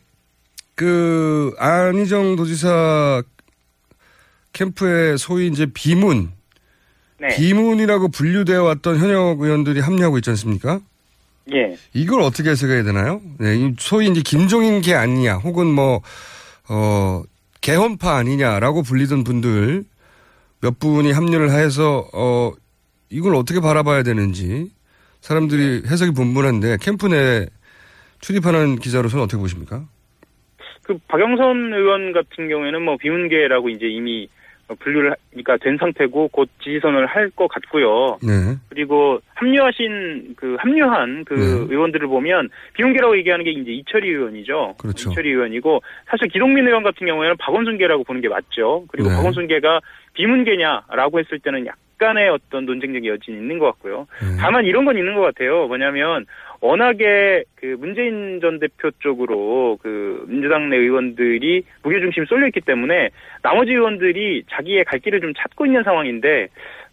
그 0.76 1.54
안희정 1.58 2.36
도지사 2.36 3.24
캠프의 4.54 5.18
소위 5.18 5.48
이제 5.48 5.66
비문, 5.66 6.32
네. 7.20 7.30
비문이라고 7.36 8.10
분류되어 8.10 8.64
왔던 8.64 9.00
현역 9.00 9.42
의원들이 9.42 9.80
합류하고 9.80 10.20
있지 10.20 10.30
않습니까? 10.30 10.80
예. 11.52 11.76
이걸 11.94 12.22
어떻게 12.22 12.52
해석해야 12.52 12.84
되나요? 12.84 13.22
네, 13.40 13.58
이 13.58 13.74
소위 13.80 14.08
이제 14.08 14.22
김종인계 14.22 14.94
아니냐, 14.94 15.38
혹은 15.38 15.66
뭐, 15.66 16.02
어, 16.68 17.24
개헌파 17.62 18.16
아니냐라고 18.16 18.84
불리던 18.84 19.24
분들 19.24 19.84
몇 20.62 20.80
분이 20.80 21.12
합류를 21.12 21.52
해서, 21.52 22.10
어, 22.14 22.52
이걸 23.10 23.36
어떻게 23.36 23.60
바라봐야 23.60 24.04
되는지 24.04 24.72
사람들이 25.22 25.88
해석이 25.88 26.12
분분한데 26.12 26.78
캠프 26.82 27.08
내 27.08 27.48
출입하는 28.22 28.78
기자로서는 28.78 29.24
어떻게 29.24 29.40
보십니까? 29.40 29.86
그 30.84 30.98
박영선 31.08 31.74
의원 31.74 32.14
같은 32.14 32.50
경우에는 32.50 32.82
뭐 32.82 32.98
비문계라고 32.98 33.70
이제 33.70 33.88
이미 33.88 34.28
분류를 34.80 35.16
그러니까 35.32 35.58
된 35.58 35.78
상태고 35.78 36.30
곧 36.30 36.50
지지선을 36.64 37.06
할 37.06 37.30
것 37.36 37.48
같고요. 37.48 38.18
네. 38.24 38.58
그리고 38.70 39.20
합류하신 39.36 40.34
그 40.36 40.56
합류한 40.60 41.26
그 41.26 41.34
네. 41.34 41.74
의원들을 41.74 42.08
보면 42.08 42.50
비문계라고 42.74 43.18
얘기하는 43.20 43.46
게 43.46 43.52
이제 43.52 43.72
이철희 43.72 44.10
의원이죠. 44.10 44.76
그렇죠. 44.80 45.12
이철희 45.12 45.30
의원이고 45.30 45.82
사실 46.08 46.28
기동민 46.28 46.68
의원 46.68 46.84
같은 46.84 47.06
경우에는 47.06 47.38
박원순계라고 47.38 48.04
보는 48.04 48.22
게 48.22 48.30
맞죠. 48.30 48.86
그리고 48.90 49.10
네. 49.10 49.16
박원순계가 49.16 49.80
비문계냐라고 50.14 51.20
했을 51.20 51.40
때는 51.40 51.66
약간의 51.68 52.30
어떤 52.30 52.66
논쟁적 52.66 53.06
여진이 53.06 53.38
있는 53.38 53.60
것 53.60 53.68
같고요. 53.68 54.08
네. 54.22 54.38
다만 54.40 54.66
이런 54.66 54.86
건 54.86 54.98
있는 54.98 55.16
것 55.16 55.22
같아요. 55.22 55.68
뭐냐면 55.68 56.26
워낙에 56.62 57.44
그 57.56 57.78
문재인 57.80 58.40
전 58.42 58.60
대표 58.60 58.92
쪽으로 59.00 59.78
그 59.82 60.26
민주당 60.28 60.70
내 60.70 60.78
의원들이 60.78 61.64
무게중심이 61.84 62.26
쏠려 62.28 62.48
있기 62.48 62.62
때문에 62.62 63.10
나머지 63.42 63.72
의원들이 63.72 64.44
자기의 64.50 64.84
갈 64.84 65.00
길을 65.00 65.22
좀 65.22 65.34
찾고 65.34 65.66
있는 65.66 65.84
상황인데 65.84 66.48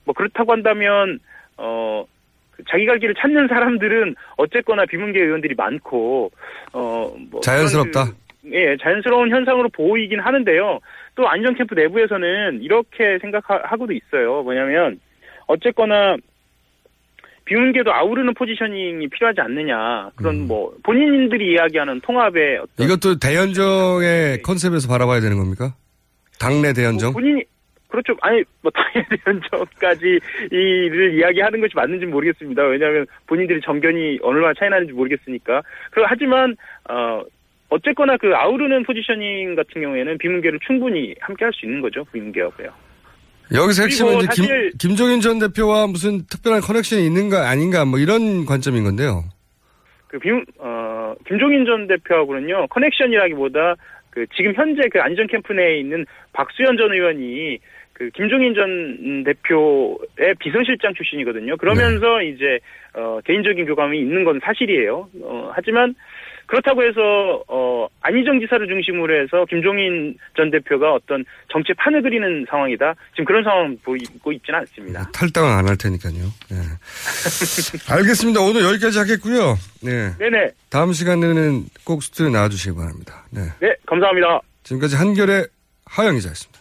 뭐 0.04 0.14
그렇다고 0.14 0.52
한다면 0.52 1.18
어그 1.56 2.62
자기 2.68 2.86
갈 2.86 2.98
길을 2.98 3.14
찾는 3.16 3.48
사람들은 3.48 4.14
어쨌거나 4.36 4.86
비문계 4.86 5.20
의원들이 5.20 5.54
많고 5.56 6.30
어뭐 6.72 7.40
자연스럽다. 7.42 8.06
예, 8.52 8.76
자연스러운 8.76 9.30
현상으로 9.30 9.68
보이긴 9.70 10.20
하는데요. 10.20 10.78
또 11.16 11.28
안전 11.28 11.54
캠프 11.54 11.74
내부에서는 11.74 12.62
이렇게 12.62 13.18
생각하고도 13.18 13.92
있어요. 13.92 14.42
뭐냐면 14.44 15.00
어쨌거나 15.48 16.16
비문계도 17.46 17.92
아우르는 17.92 18.34
포지셔닝이 18.34 19.08
필요하지 19.08 19.40
않느냐. 19.40 20.10
그런 20.16 20.46
뭐 20.46 20.74
본인들이 20.82 21.52
이야기하는 21.52 22.00
통합의 22.00 22.58
어떤 22.58 22.86
이것도 22.86 23.18
대연정의 23.18 24.42
컨셉에서 24.42 24.88
바라봐야 24.88 25.20
되는 25.20 25.38
겁니까? 25.38 25.74
당내 26.38 26.72
대연정? 26.74 27.12
뭐 27.12 27.22
본인이 27.22 27.42
그렇죠. 27.88 28.14
아니 28.20 28.42
뭐 28.62 28.70
당연히 28.72 29.06
대연정까지 29.24 30.20
이를 30.50 31.14
이야기하는 31.18 31.60
것이 31.60 31.72
맞는지 31.74 32.04
는 32.04 32.12
모르겠습니다. 32.12 32.62
왜냐하면 32.64 33.06
본인들이 33.26 33.60
정견이 33.62 34.18
어느 34.22 34.36
얼마나 34.36 34.52
차이 34.58 34.68
나는지 34.68 34.92
모르겠으니까. 34.92 35.62
그 35.92 36.02
하지만 36.04 36.56
어 36.90 37.22
어쨌거나 37.68 38.16
그 38.16 38.34
아우르는 38.34 38.82
포지셔닝 38.84 39.54
같은 39.54 39.82
경우에는 39.82 40.18
비문계를 40.18 40.58
충분히 40.66 41.14
함께 41.20 41.44
할 41.44 41.52
수 41.54 41.64
있는 41.64 41.80
거죠. 41.80 42.04
비문계하고요. 42.12 42.85
여기서 43.54 43.82
핵심은 43.84 44.16
이제 44.18 44.26
사실- 44.26 44.70
김, 44.72 44.78
김종인 44.78 45.20
전 45.20 45.38
대표와 45.38 45.86
무슨 45.86 46.26
특별한 46.26 46.60
커넥션이 46.60 47.06
있는가 47.06 47.48
아닌가 47.48 47.84
뭐 47.84 47.98
이런 47.98 48.44
관점인 48.44 48.84
건데요. 48.84 49.24
그 50.08 50.18
비, 50.18 50.30
어, 50.58 51.14
김종인 51.26 51.64
전 51.64 51.86
대표하고는요, 51.86 52.66
커넥션이라기보다 52.68 53.74
그 54.10 54.26
지금 54.34 54.52
현재 54.54 54.88
그 54.90 55.00
안전 55.00 55.26
캠프 55.26 55.52
내에 55.52 55.78
있는 55.78 56.06
박수현 56.32 56.76
전 56.76 56.92
의원이 56.92 57.58
그 57.92 58.10
김종인 58.10 58.54
전 58.54 59.24
대표의 59.24 60.34
비서실장 60.38 60.94
출신이거든요. 60.94 61.56
그러면서 61.56 62.22
이제 62.22 62.58
어, 62.94 63.20
개인적인 63.24 63.66
교감이 63.66 63.98
있는 63.98 64.24
건 64.24 64.40
사실이에요. 64.42 65.08
어, 65.22 65.50
하지만 65.54 65.94
그렇다고 66.46 66.82
해서 66.82 67.42
어, 67.48 67.86
안희정 68.00 68.40
지사를 68.40 68.66
중심으로 68.66 69.20
해서 69.22 69.44
김종인 69.50 70.16
전 70.36 70.50
대표가 70.50 70.94
어떤 70.94 71.24
정치 71.50 71.72
판을 71.74 72.02
그리는 72.02 72.46
상황이다. 72.48 72.94
지금 73.12 73.24
그런 73.24 73.42
상황 73.44 73.76
보이고 73.82 74.32
있지는 74.32 74.60
않습니다. 74.60 75.10
탈당은 75.12 75.50
안 75.50 75.66
할 75.66 75.76
테니까요. 75.76 76.14
네. 76.50 76.56
알겠습니다. 77.90 78.40
오늘 78.40 78.62
여기까지 78.62 78.98
하겠고요. 78.98 79.56
네. 79.82 80.10
네네. 80.18 80.50
다음 80.70 80.92
시간에는 80.92 81.64
꼭 81.84 82.02
스튜디오에 82.02 82.30
나와주시기 82.30 82.76
바랍니다. 82.76 83.24
네. 83.30 83.42
네, 83.60 83.74
감사합니다. 83.86 84.40
지금까지 84.62 84.96
한결의 84.96 85.46
하영 85.86 86.14
기자였습니다. 86.16 86.60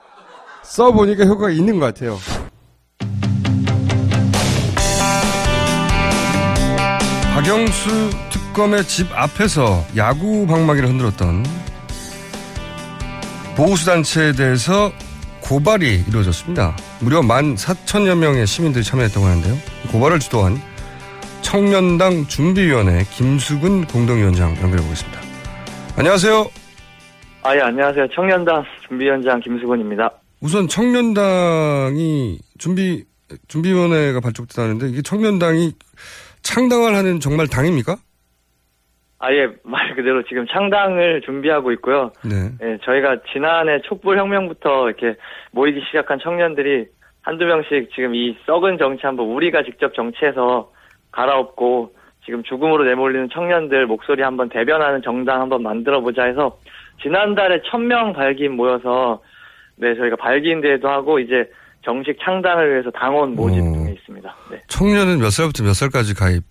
써보니까 0.71 1.25
효과가 1.25 1.51
있는 1.51 1.79
것 1.79 1.87
같아요. 1.87 2.17
박영수 7.33 7.89
특검의 8.31 8.83
집 8.85 9.07
앞에서 9.13 9.83
야구 9.97 10.47
방망이를 10.47 10.87
흔들었던 10.87 11.43
보호수단체에 13.57 14.33
대해서 14.33 14.91
고발이 15.41 16.05
이루어졌습니다. 16.07 16.75
무려 17.01 17.21
만 17.21 17.55
4천여 17.55 18.17
명의 18.17 18.47
시민들이 18.47 18.83
참여했다고 18.83 19.25
하는데요. 19.25 19.55
고발을 19.91 20.19
주도한 20.19 20.57
청년당 21.41 22.27
준비위원회 22.27 23.03
김수근 23.11 23.85
공동위원장 23.87 24.51
연결해 24.61 24.83
보겠습니다. 24.83 25.19
안녕하세요. 25.97 26.49
아, 27.43 27.55
예, 27.55 27.59
안녕하세요. 27.61 28.07
청년당 28.13 28.63
준비위원장 28.87 29.39
김수근입니다. 29.41 30.20
우선 30.41 30.67
청년당이 30.67 32.39
준비 32.57 33.03
준비위원회가 33.47 34.19
발족됐다는데 34.19 34.87
이게 34.87 35.01
청년당이 35.01 35.71
창당을 36.41 36.95
하는 36.95 37.19
정말 37.19 37.47
당입니까? 37.47 37.95
아, 39.19 39.31
예, 39.31 39.47
말 39.63 39.95
그대로 39.95 40.23
지금 40.23 40.47
창당을 40.47 41.21
준비하고 41.21 41.71
있고요. 41.73 42.11
네. 42.25 42.49
예, 42.63 42.77
저희가 42.83 43.17
지난해 43.31 43.79
촛불 43.87 44.17
혁명부터 44.17 44.89
이렇게 44.89 45.15
모이기 45.51 45.79
시작한 45.87 46.19
청년들이 46.19 46.87
한두 47.21 47.45
명씩 47.45 47.91
지금 47.93 48.15
이 48.15 48.35
썩은 48.47 48.79
정치 48.79 49.05
한번 49.05 49.27
우리가 49.27 49.61
직접 49.63 49.93
정치해서 49.93 50.71
갈아엎고 51.11 51.93
지금 52.25 52.41
죽음으로 52.43 52.83
내몰리는 52.83 53.29
청년들 53.31 53.85
목소리 53.85 54.23
한번 54.23 54.49
대변하는 54.49 55.03
정당 55.03 55.41
한번 55.41 55.61
만들어 55.61 56.01
보자 56.01 56.23
해서 56.23 56.57
지난달에 57.03 57.61
천 57.69 57.87
명 57.87 58.13
발기인 58.13 58.55
모여서 58.55 59.21
네, 59.81 59.95
저희가 59.95 60.15
발기인 60.15 60.61
대회도 60.61 60.87
하고 60.87 61.17
이제 61.19 61.49
정식 61.83 62.15
창당을 62.23 62.71
위해서 62.71 62.91
당원 62.91 63.33
모집 63.35 63.57
중에 63.59 63.93
있습니다. 63.93 64.35
네. 64.51 64.61
청년은 64.67 65.17
몇 65.17 65.31
살부터 65.31 65.63
몇 65.63 65.73
살까지 65.73 66.13
가입 66.13 66.43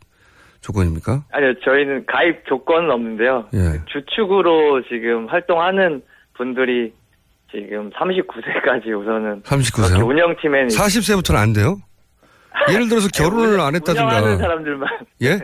조건입니까? 0.60 1.22
아니요, 1.30 1.54
저희는 1.64 2.06
가입 2.06 2.44
조건은 2.46 2.90
없는데요. 2.90 3.46
예. 3.54 3.80
주축으로 3.86 4.82
지금 4.88 5.28
활동하는 5.28 6.02
분들이 6.34 6.92
지금 7.52 7.90
39세까지 7.90 8.88
우선은 9.00 9.42
39세요? 9.42 9.86
그렇게 9.86 10.02
운영팀에는 10.02 10.66
40세부터는 10.68 11.36
안 11.36 11.52
돼요? 11.52 11.76
예를 12.72 12.88
들어서 12.88 13.08
결혼을 13.14 13.60
안 13.60 13.74
운영하는 13.74 13.74
했다든가. 13.76 14.36
사람들만 14.38 14.88
예? 15.22 15.38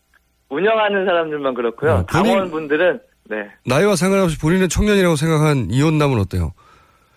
운영하는 0.48 1.04
사람들만 1.04 1.52
그렇고요. 1.54 1.92
아, 1.92 2.06
당원분들은 2.06 3.00
네. 3.28 3.50
나이와 3.66 3.94
상관없이 3.94 4.38
본인은 4.38 4.70
청년이라고 4.70 5.16
생각한 5.16 5.66
이혼남은 5.70 6.18
어때요? 6.18 6.52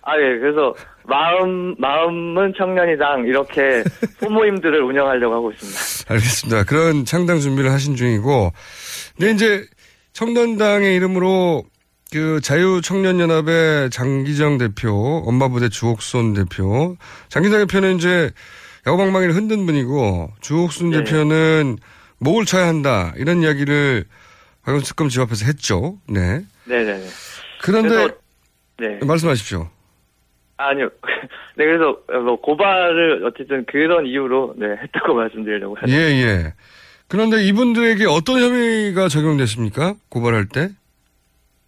아, 0.10 0.18
예. 0.18 0.40
그래서 0.40 0.74
마음 1.04 1.76
마음은 1.78 2.54
청년이당 2.58 3.26
이렇게 3.28 3.84
소모임들을 4.20 4.82
운영하려고 4.82 5.36
하고 5.36 5.52
있습니다. 5.52 6.14
알겠습니다. 6.14 6.64
그런 6.64 7.06
창당 7.06 7.40
준비를 7.40 7.72
하신 7.72 7.96
중이고, 7.96 8.52
근데 9.18 9.32
이제 9.32 9.66
청년당의 10.14 10.96
이름으로 10.96 11.64
그 12.12 12.42
자유청년연합의 12.42 13.92
장기정 13.92 14.58
대표, 14.58 15.24
엄마부대 15.28 15.70
주옥순 15.70 16.34
대표, 16.34 16.98
장기정 17.30 17.68
대표는 17.68 17.98
이제 17.98 18.32
야구방망이를 18.88 19.36
흔든 19.36 19.68
분이고, 19.68 20.32
주옥순 20.42 20.90
네. 20.90 21.04
대표는 21.04 21.78
목을 22.18 22.46
쳐야 22.46 22.68
한다 22.68 23.14
이런 23.16 23.44
이야기를 23.44 24.06
박영수 24.64 24.88
특검 24.88 25.10
집 25.10 25.22
앞에서 25.22 25.46
했죠. 25.46 25.98
네. 26.08 26.42
네, 26.66 26.84
네, 26.84 26.98
네. 26.98 27.08
그런데 27.62 28.08
네. 28.80 29.00
말씀하십시오. 29.06 29.70
아니요. 30.60 30.90
네, 31.56 31.66
그래서 31.66 31.98
뭐 32.22 32.40
고발을 32.42 33.26
어쨌든 33.26 33.66
그런 33.66 34.06
이유로 34.06 34.56
네, 34.58 34.68
했다고 34.82 35.14
말씀드리려고 35.16 35.78
예, 35.88 35.94
예. 35.94 36.54
그런데 37.08 37.42
이분들에게 37.44 38.06
어떤 38.06 38.40
혐의가 38.40 39.08
적용됐습니까? 39.08 39.96
고발할 40.10 40.48
때? 40.50 40.68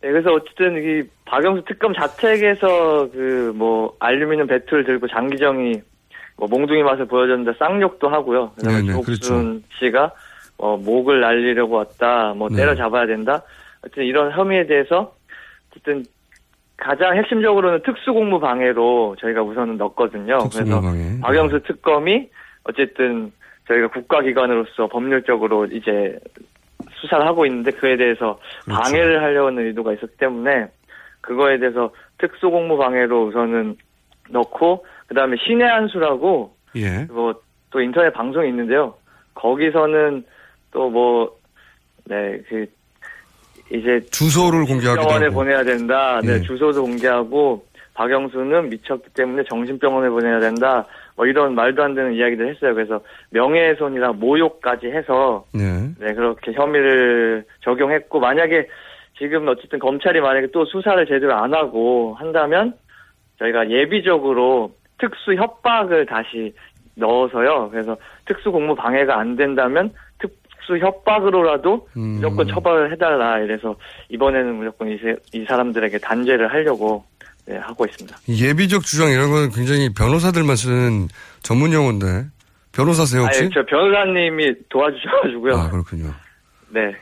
네, 0.01 0.09
그래서 0.11 0.33
어쨌든 0.33 0.77
이 0.83 1.03
박영수 1.25 1.63
특검 1.67 1.93
자택에서 1.93 3.09
그 3.11 3.53
뭐 3.55 3.95
알루미늄 3.99 4.47
배틀 4.47 4.83
들고 4.83 5.07
장기정이 5.07 5.81
뭐 6.37 6.47
몽둥이 6.47 6.83
맛을 6.83 7.05
보여줬는데 7.05 7.57
쌍욕도 7.59 8.09
하고요. 8.09 8.51
그다음에 8.57 8.81
네네, 8.81 8.93
조옥순 8.93 9.63
씨가 9.79 10.11
어, 10.57 10.77
목을 10.77 11.21
날리려고 11.21 11.75
왔다, 11.75 12.33
뭐 12.35 12.49
네. 12.49 12.57
때려 12.57 12.75
잡아야 12.75 13.05
된다. 13.07 13.41
어쨌든 13.83 14.03
이런 14.05 14.31
혐의에 14.31 14.65
대해서 14.67 15.13
어쨌든 15.71 16.03
가장 16.81 17.15
핵심적으로는 17.15 17.83
특수공무 17.83 18.39
방해로 18.39 19.15
저희가 19.19 19.43
우선은 19.43 19.77
넣었거든요. 19.77 20.39
그래서 20.39 20.49
특수공무방해. 20.49 21.19
박영수 21.21 21.59
특검이 21.61 22.27
어쨌든 22.63 23.31
저희가 23.67 23.87
국가기관으로서 23.89 24.87
법률적으로 24.87 25.65
이제 25.65 26.17
수사를 26.95 27.23
하고 27.25 27.45
있는데 27.45 27.69
그에 27.69 27.97
대해서 27.97 28.39
그렇죠. 28.65 28.81
방해를 28.81 29.21
하려는 29.21 29.67
의도가 29.67 29.93
있었기 29.93 30.17
때문에 30.17 30.67
그거에 31.21 31.59
대해서 31.59 31.91
특수공무 32.17 32.77
방해로 32.77 33.27
우선은 33.27 33.77
넣고 34.31 34.83
그다음에 35.05 35.37
신의 35.45 35.67
한수라고 35.67 36.55
예. 36.77 37.05
뭐또 37.11 37.79
인터넷 37.79 38.11
방송이 38.11 38.49
있는데요. 38.49 38.95
거기서는 39.35 40.25
또뭐 40.71 41.37
네 42.05 42.41
그 42.49 42.65
이제 43.71 43.99
주소를 44.11 44.65
공개하기도 44.65 45.07
병원에 45.07 45.25
하고. 45.25 45.35
보내야 45.35 45.63
된다. 45.63 46.19
네 46.23 46.33
예. 46.33 46.41
주소도 46.41 46.81
공개하고 46.83 47.63
박영수는 47.93 48.69
미쳤기 48.69 49.09
때문에 49.13 49.43
정신병원에 49.49 50.09
보내야 50.09 50.39
된다. 50.39 50.85
뭐 51.15 51.25
이런 51.25 51.55
말도 51.55 51.83
안 51.83 51.93
되는 51.93 52.13
이야기를 52.13 52.49
했어요. 52.49 52.73
그래서 52.73 53.01
명예훼손이랑 53.31 54.19
모욕까지 54.19 54.87
해서 54.87 55.45
네. 55.53 55.89
네, 55.99 56.13
그렇게 56.13 56.53
혐의를 56.53 57.45
적용했고, 57.61 58.19
만약에 58.19 58.67
지금 59.17 59.47
어쨌든 59.47 59.77
검찰이 59.79 60.19
만약에 60.19 60.47
또 60.51 60.65
수사를 60.65 61.05
제대로 61.05 61.35
안 61.35 61.53
하고 61.53 62.15
한다면, 62.17 62.73
저희가 63.39 63.69
예비적으로 63.69 64.71
특수 64.97 65.35
협박을 65.35 66.05
다시 66.05 66.53
넣어서요. 66.95 67.69
그래서 67.71 67.97
특수 68.25 68.51
공무 68.51 68.73
방해가 68.73 69.19
안 69.19 69.35
된다면, 69.35 69.89
특 69.89 70.10
수 70.65 70.77
협박으로라도 70.77 71.87
음. 71.97 72.01
무조건 72.15 72.47
처벌을 72.47 72.91
해달라. 72.91 73.39
이래서 73.39 73.75
이번에는 74.09 74.55
무조건 74.55 74.89
이, 74.89 74.97
세- 74.97 75.15
이 75.33 75.45
사람들에게 75.45 75.97
단죄를 75.99 76.51
하려고 76.51 77.03
네, 77.47 77.57
하고 77.57 77.85
있습니다. 77.85 78.17
예비적 78.29 78.83
주장 78.83 79.09
이런 79.09 79.31
건 79.31 79.49
굉장히 79.49 79.93
변호사들만 79.93 80.55
쓰는 80.55 81.07
전문 81.41 81.73
용어인데. 81.73 82.25
변호사세요, 82.73 83.23
혹시? 83.23 83.41
아니, 83.43 83.49
저 83.53 83.65
변호사님이 83.65 84.53
도와주셔가지고요. 84.69 85.55
아, 85.57 85.69
그렇군요. 85.69 86.13
네. 86.69 86.95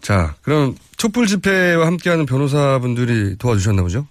자, 0.00 0.34
그럼 0.42 0.74
촛불 0.96 1.26
집회와 1.26 1.86
함께하는 1.86 2.24
변호사분들이 2.24 3.36
도와주셨나 3.38 3.82
보죠? 3.82 4.06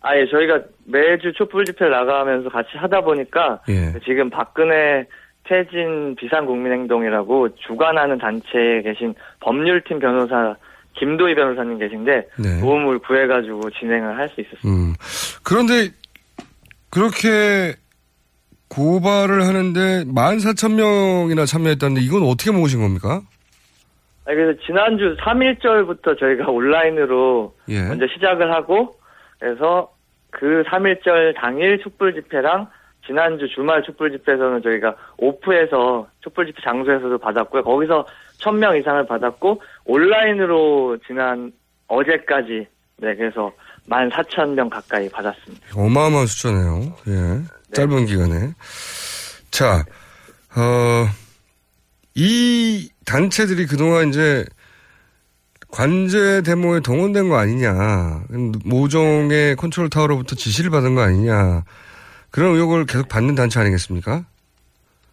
아예 0.00 0.24
저희가 0.30 0.60
매주 0.86 1.32
촛불 1.36 1.64
집회 1.64 1.88
나가면서 1.88 2.48
같이 2.48 2.70
하다 2.76 3.00
보니까 3.02 3.60
예. 3.68 3.92
지금 4.04 4.30
박근혜 4.30 5.04
퇴진 5.48 6.14
비상국민행동이라고 6.16 7.54
주관하는 7.66 8.18
단체에 8.18 8.82
계신 8.82 9.14
법률팀 9.40 9.98
변호사 9.98 10.54
김도희 10.94 11.34
변호사님 11.34 11.78
계신데 11.78 12.28
네. 12.38 12.60
도움을 12.60 12.98
구해가지고 13.00 13.70
진행을 13.70 14.16
할 14.18 14.28
수 14.30 14.40
있었어요. 14.40 14.72
음. 14.72 14.94
그런데 15.44 15.90
그렇게 16.90 17.74
고발을 18.68 19.42
하는데 19.44 20.04
14,000명이나 20.04 21.46
참여했다는데 21.46 22.00
이건 22.00 22.22
어떻게 22.24 22.50
모으신 22.50 22.80
겁니까? 22.80 23.20
아니, 24.24 24.36
그래서 24.36 24.58
지난주 24.66 25.16
3일절부터 25.20 26.18
저희가 26.18 26.50
온라인으로 26.50 27.54
예. 27.68 27.82
먼저 27.82 28.06
시작을 28.12 28.52
하고 28.52 28.96
그래서 29.38 29.92
그 30.30 30.64
3일절 30.66 31.36
당일 31.36 31.80
촛불 31.82 32.14
집회랑 32.14 32.66
지난주 33.06 33.46
주말 33.54 33.82
촛불 33.82 34.10
집회에서는 34.12 34.62
저희가 34.62 34.94
오프에서 35.18 36.08
촛불 36.20 36.46
집회 36.46 36.60
장소에서도 36.62 37.18
받았고요. 37.18 37.62
거기서 37.62 38.06
1000명 38.40 38.78
이상을 38.80 39.06
받았고 39.06 39.62
온라인으로 39.84 40.98
지난 41.06 41.52
어제까지 41.88 42.66
네 42.98 43.14
그래서 43.14 43.52
14,000명 43.88 44.68
가까이 44.68 45.08
받았습니다. 45.08 45.66
어마어마한 45.76 46.26
숫자네요. 46.26 46.96
예. 47.08 47.42
짧은 47.72 48.06
기간에. 48.06 48.52
자, 49.50 49.84
어, 50.56 51.06
이 52.14 52.88
단체들이 53.04 53.66
그동안 53.66 54.08
이제 54.08 54.44
관제 55.68 56.42
데모에 56.42 56.80
동원된 56.80 57.28
거 57.28 57.36
아니냐. 57.36 58.24
모종의 58.64 59.56
컨트롤 59.56 59.90
타워로부터 59.90 60.34
지시를 60.34 60.70
받은 60.70 60.94
거 60.94 61.02
아니냐. 61.02 61.64
그런 62.36 62.52
의혹을 62.54 62.84
계속 62.84 63.08
받는 63.08 63.34
단체 63.34 63.58
아니겠습니까? 63.60 64.22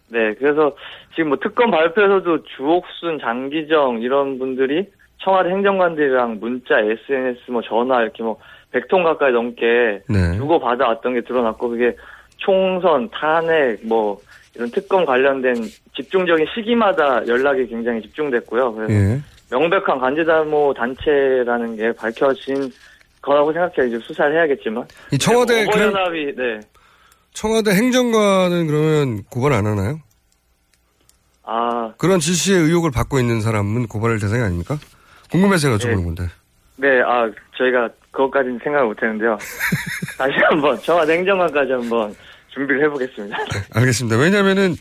네, 0.08 0.34
그래서 0.34 0.76
지금 1.14 1.30
뭐 1.30 1.38
특검 1.42 1.70
발표에서도 1.70 2.42
주옥순, 2.54 3.18
장기정 3.18 4.02
이런 4.02 4.38
분들이 4.38 4.86
청와대 5.22 5.48
행정관들이랑 5.48 6.38
문자, 6.38 6.78
SNS, 6.80 7.50
뭐 7.50 7.62
전화 7.62 8.02
이렇게 8.02 8.22
뭐 8.22 8.38
100통 8.74 9.04
가까이 9.04 9.32
넘게 9.32 10.02
네. 10.06 10.36
주고 10.36 10.60
받아왔던 10.60 11.14
게 11.14 11.22
드러났고 11.22 11.70
그게 11.70 11.96
총선, 12.36 13.08
탄핵, 13.08 13.78
뭐 13.86 14.20
이런 14.54 14.70
특검 14.70 15.06
관련된 15.06 15.54
집중적인 15.96 16.44
시기마다 16.54 17.26
연락이 17.26 17.66
굉장히 17.66 18.02
집중됐고요. 18.02 18.74
그래서 18.74 18.92
예. 18.92 19.18
명백한 19.50 19.98
관제담모 19.98 20.74
단체라는 20.74 21.76
게 21.76 21.92
밝혀진 21.92 22.70
거라고 23.22 23.50
생각해요. 23.50 23.86
이제 23.86 23.98
수사를 24.04 24.34
해야겠지만. 24.36 24.84
이 25.10 25.16
청와대 25.16 25.64
네, 25.64 25.70
그런- 25.70 25.88
어버연합이 25.88 26.34
네. 26.36 26.60
청와대 27.34 27.72
행정관은 27.72 28.66
그러면 28.68 29.24
고발 29.24 29.52
안 29.52 29.66
하나요? 29.66 30.00
아, 31.42 31.92
그런 31.98 32.20
지시의 32.20 32.58
의혹을 32.62 32.90
받고 32.90 33.18
있는 33.18 33.42
사람은 33.42 33.88
고발 33.88 34.18
대상이 34.18 34.42
아닙니까? 34.42 34.78
궁금해서 35.30 35.68
여쭤보는 35.76 35.96
네. 35.98 36.04
건데. 36.04 36.28
네, 36.76 37.00
아, 37.02 37.30
저희가 37.58 37.90
그것까지는 38.12 38.60
생각을 38.62 38.86
못 38.86 39.02
했는데요. 39.02 39.36
다시 40.16 40.32
한 40.48 40.60
번, 40.60 40.80
청와대 40.80 41.14
행정관까지 41.14 41.72
한번 41.72 42.14
준비를 42.54 42.84
해보겠습니다. 42.84 43.36
알겠습니다. 43.74 44.16
왜냐면은 44.16 44.76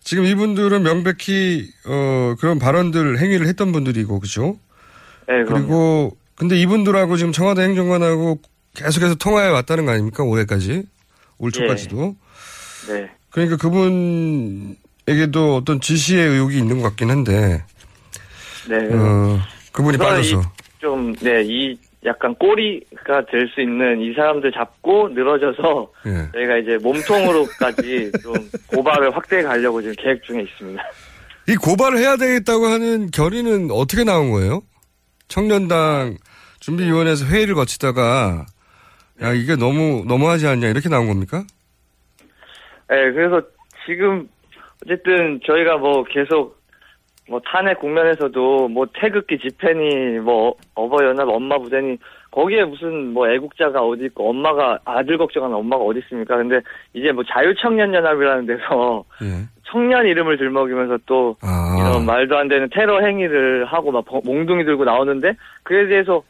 지금 0.00 0.24
이분들은 0.26 0.82
명백히 0.82 1.66
어 1.86 2.34
그런 2.38 2.58
발언들 2.58 3.18
행위를 3.18 3.46
했던 3.46 3.72
분들이고 3.72 4.20
그죠? 4.20 4.58
네, 5.26 5.42
그럼. 5.44 5.62
그리고 5.62 6.16
근데 6.36 6.56
이분들하고 6.56 7.16
지금 7.16 7.32
청와대 7.32 7.62
행정관하고 7.62 8.40
계속해서 8.76 9.14
통화해 9.14 9.48
왔다는 9.48 9.86
거 9.86 9.92
아닙니까? 9.92 10.22
올해까지 10.22 10.84
올 11.38 11.52
초까지도. 11.52 12.16
네. 12.88 13.10
그러니까 13.30 13.56
그분에게도 13.56 15.56
어떤 15.56 15.80
지시의 15.80 16.28
의혹이 16.28 16.58
있는 16.58 16.78
것 16.78 16.84
같긴 16.90 17.10
한데 17.10 17.64
네. 18.68 18.76
어 18.92 19.38
그분이 19.72 19.98
빠져서 19.98 20.40
이 20.40 20.44
좀, 20.80 21.14
네, 21.16 21.42
이 21.44 21.78
약간 22.06 22.34
꼬리가 22.34 23.24
될 23.30 23.48
수 23.54 23.60
있는 23.62 24.00
이 24.00 24.12
사람들 24.14 24.52
잡고 24.52 25.08
늘어져서 25.10 25.90
예. 26.06 26.28
저희가 26.32 26.58
이제 26.58 26.76
몸통으로까지 26.82 28.12
좀 28.22 28.34
고발을 28.66 29.14
확대해 29.16 29.42
가려고 29.42 29.80
지금 29.80 29.94
계획 29.98 30.22
중에 30.24 30.42
있습니다. 30.42 30.82
이 31.48 31.56
고발을 31.56 31.98
해야 31.98 32.16
되겠다고 32.16 32.66
하는 32.66 33.10
결의는 33.10 33.70
어떻게 33.70 34.04
나온 34.04 34.30
거예요? 34.30 34.62
청년당 35.28 36.16
준비위원회에서 36.60 37.26
회의를 37.26 37.54
거치다가 37.54 38.46
야 39.24 39.32
이게 39.32 39.56
너무 39.56 40.04
너무하지 40.06 40.46
않냐 40.46 40.68
이렇게 40.68 40.88
나온 40.90 41.08
겁니까? 41.08 41.42
네, 42.90 43.10
그래서 43.12 43.40
지금 43.86 44.28
어쨌든 44.84 45.40
저희가 45.46 45.78
뭐 45.78 46.04
계속 46.04 46.62
뭐 47.28 47.40
탄핵 47.46 47.78
국면에서도 47.80 48.68
뭐 48.68 48.86
태극기 48.92 49.38
집회니 49.38 50.18
뭐 50.20 50.54
어버이연합 50.74 51.26
엄마 51.26 51.56
부대니 51.58 51.96
거기에 52.30 52.64
무슨 52.64 53.14
뭐 53.14 53.26
애국자가 53.30 53.80
어디 53.80 54.04
있고 54.06 54.28
엄마가 54.28 54.78
아들 54.84 55.16
걱정하는 55.16 55.56
엄마가 55.56 55.82
어디 55.84 56.00
있습니까? 56.00 56.36
근데 56.36 56.60
이제 56.92 57.10
뭐 57.12 57.24
자유청년연합이라는 57.24 58.44
데서 58.46 59.04
예. 59.22 59.46
청년 59.70 60.04
이름을 60.04 60.36
들먹이면서 60.36 60.98
또 61.06 61.36
아. 61.40 61.76
이런 61.80 62.04
말도 62.04 62.36
안 62.36 62.48
되는 62.48 62.68
테러 62.70 63.00
행위를 63.00 63.64
하고 63.64 63.90
막 63.90 64.04
벙- 64.04 64.20
몽둥이 64.24 64.64
들고 64.66 64.84
나오는데 64.84 65.32
그에 65.62 65.86
대해서 65.86 66.22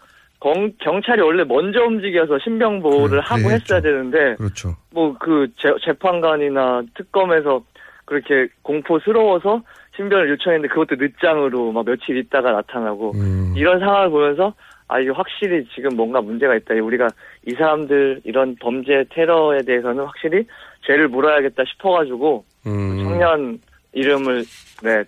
경, 0.44 0.70
경찰이 0.78 1.22
원래 1.22 1.42
먼저 1.42 1.82
움직여서 1.84 2.38
신병 2.40 2.82
보호를 2.82 3.22
하고 3.22 3.50
했어야 3.50 3.80
되는데 3.80 4.34
그렇죠. 4.36 4.76
뭐그 4.90 5.48
재판관이나 5.82 6.82
특검에서 6.94 7.64
그렇게 8.04 8.48
공포스러워서 8.60 9.62
신변을 9.96 10.28
요청했는데 10.28 10.68
그것도 10.68 10.96
늦장으로 11.02 11.72
막 11.72 11.86
며칠 11.86 12.18
있다가 12.18 12.52
나타나고 12.52 13.12
음. 13.14 13.54
이런 13.56 13.80
상황을 13.80 14.10
보면서 14.10 14.52
아 14.86 15.00
이게 15.00 15.10
확실히 15.10 15.66
지금 15.74 15.96
뭔가 15.96 16.20
문제가 16.20 16.54
있다. 16.56 16.74
우리가 16.74 17.08
이 17.46 17.52
사람들 17.52 18.20
이런 18.24 18.54
범죄 18.60 19.02
테러에 19.08 19.62
대해서는 19.62 20.04
확실히 20.04 20.46
죄를 20.82 21.08
물어야겠다 21.08 21.62
싶어가지고 21.64 22.44
음. 22.66 23.02
청년 23.02 23.58
이름을 23.94 24.44
네 24.82 25.04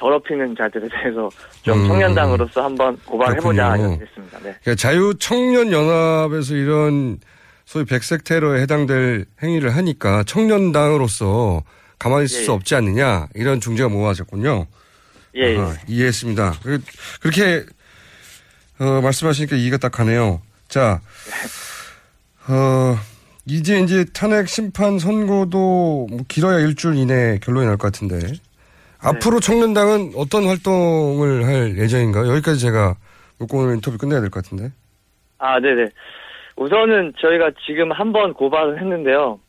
더럽히는 0.00 0.56
자들에 0.56 0.88
대해서 0.88 1.28
좀 1.62 1.78
음. 1.82 1.88
청년당으로서 1.88 2.64
한번 2.64 2.96
고발해보자 3.04 3.76
됐습니다. 3.76 4.38
네. 4.38 4.54
그러니까 4.62 4.74
자유 4.76 5.14
청년 5.20 5.70
연합에서 5.70 6.54
이런 6.54 7.18
소위 7.66 7.84
백색 7.84 8.24
테러에 8.24 8.62
해당될 8.62 9.26
행위를 9.42 9.76
하니까 9.76 10.24
청년당으로서 10.24 11.62
가만히 11.98 12.24
있을 12.24 12.40
예, 12.40 12.44
수 12.46 12.50
예. 12.50 12.54
없지 12.54 12.74
않느냐 12.74 13.28
이런 13.34 13.60
중재가 13.60 13.90
모아졌군요. 13.90 14.66
예, 15.36 15.40
예. 15.54 15.58
아하, 15.58 15.74
이해했습니다. 15.86 16.54
그- 16.62 16.80
그렇게 17.20 17.64
어, 18.80 19.00
말씀하시니까 19.02 19.56
이해가 19.56 19.76
딱 19.76 19.92
가네요. 19.92 20.40
자, 20.68 21.00
어, 22.48 22.98
이제 23.46 23.80
이제 23.80 24.04
탄핵 24.12 24.48
심판 24.48 24.98
선고도 24.98 26.06
뭐 26.10 26.20
길어야 26.28 26.58
일주일 26.60 26.96
이내 26.96 27.38
결론이 27.42 27.66
날 27.66 27.76
것 27.76 27.92
같은데 27.92 28.32
앞으로 29.02 29.40
청년당은 29.40 30.12
어떤 30.16 30.44
활동을 30.44 31.46
할 31.46 31.78
예정인가요? 31.78 32.30
여기까지 32.32 32.60
제가 32.60 32.94
묻고 33.38 33.58
오늘 33.58 33.74
인터뷰 33.76 33.96
끝내야 33.98 34.20
될 34.20 34.30
것 34.30 34.42
같은데. 34.44 34.72
아, 35.38 35.58
네네. 35.60 35.88
우선은 36.56 37.14
저희가 37.18 37.52
지금 37.66 37.90
한 37.92 38.12
번 38.12 38.34
고발을 38.34 38.78
했는데요. 38.78 39.40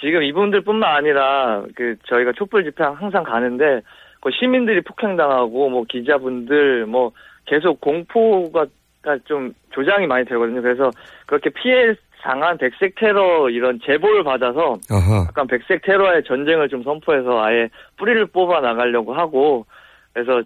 지금 0.00 0.22
이분들뿐만 0.22 0.96
아니라 0.96 1.62
그 1.74 1.96
저희가 2.08 2.32
촛불 2.36 2.64
집회 2.64 2.84
항상 2.84 3.22
가는데 3.22 3.80
그 4.20 4.30
시민들이 4.38 4.80
폭행당하고 4.82 5.70
뭐 5.70 5.84
기자분들 5.88 6.86
뭐 6.86 7.12
계속 7.46 7.80
공포가 7.80 8.66
좀 9.24 9.54
조장이 9.72 10.06
많이 10.06 10.26
되거든요. 10.26 10.60
그래서 10.60 10.90
그렇게 11.26 11.48
피해 11.50 11.94
당한 12.22 12.58
백색 12.58 12.94
테러 12.96 13.48
이런 13.50 13.78
제보를 13.84 14.22
받아서 14.24 14.76
아하. 14.90 15.24
약간 15.28 15.46
백색 15.46 15.82
테러의 15.82 16.24
전쟁을 16.24 16.68
좀 16.68 16.82
선포해서 16.82 17.42
아예 17.42 17.68
뿌리를 17.96 18.26
뽑아 18.26 18.60
나가려고 18.60 19.14
하고 19.14 19.64
그래서 20.12 20.42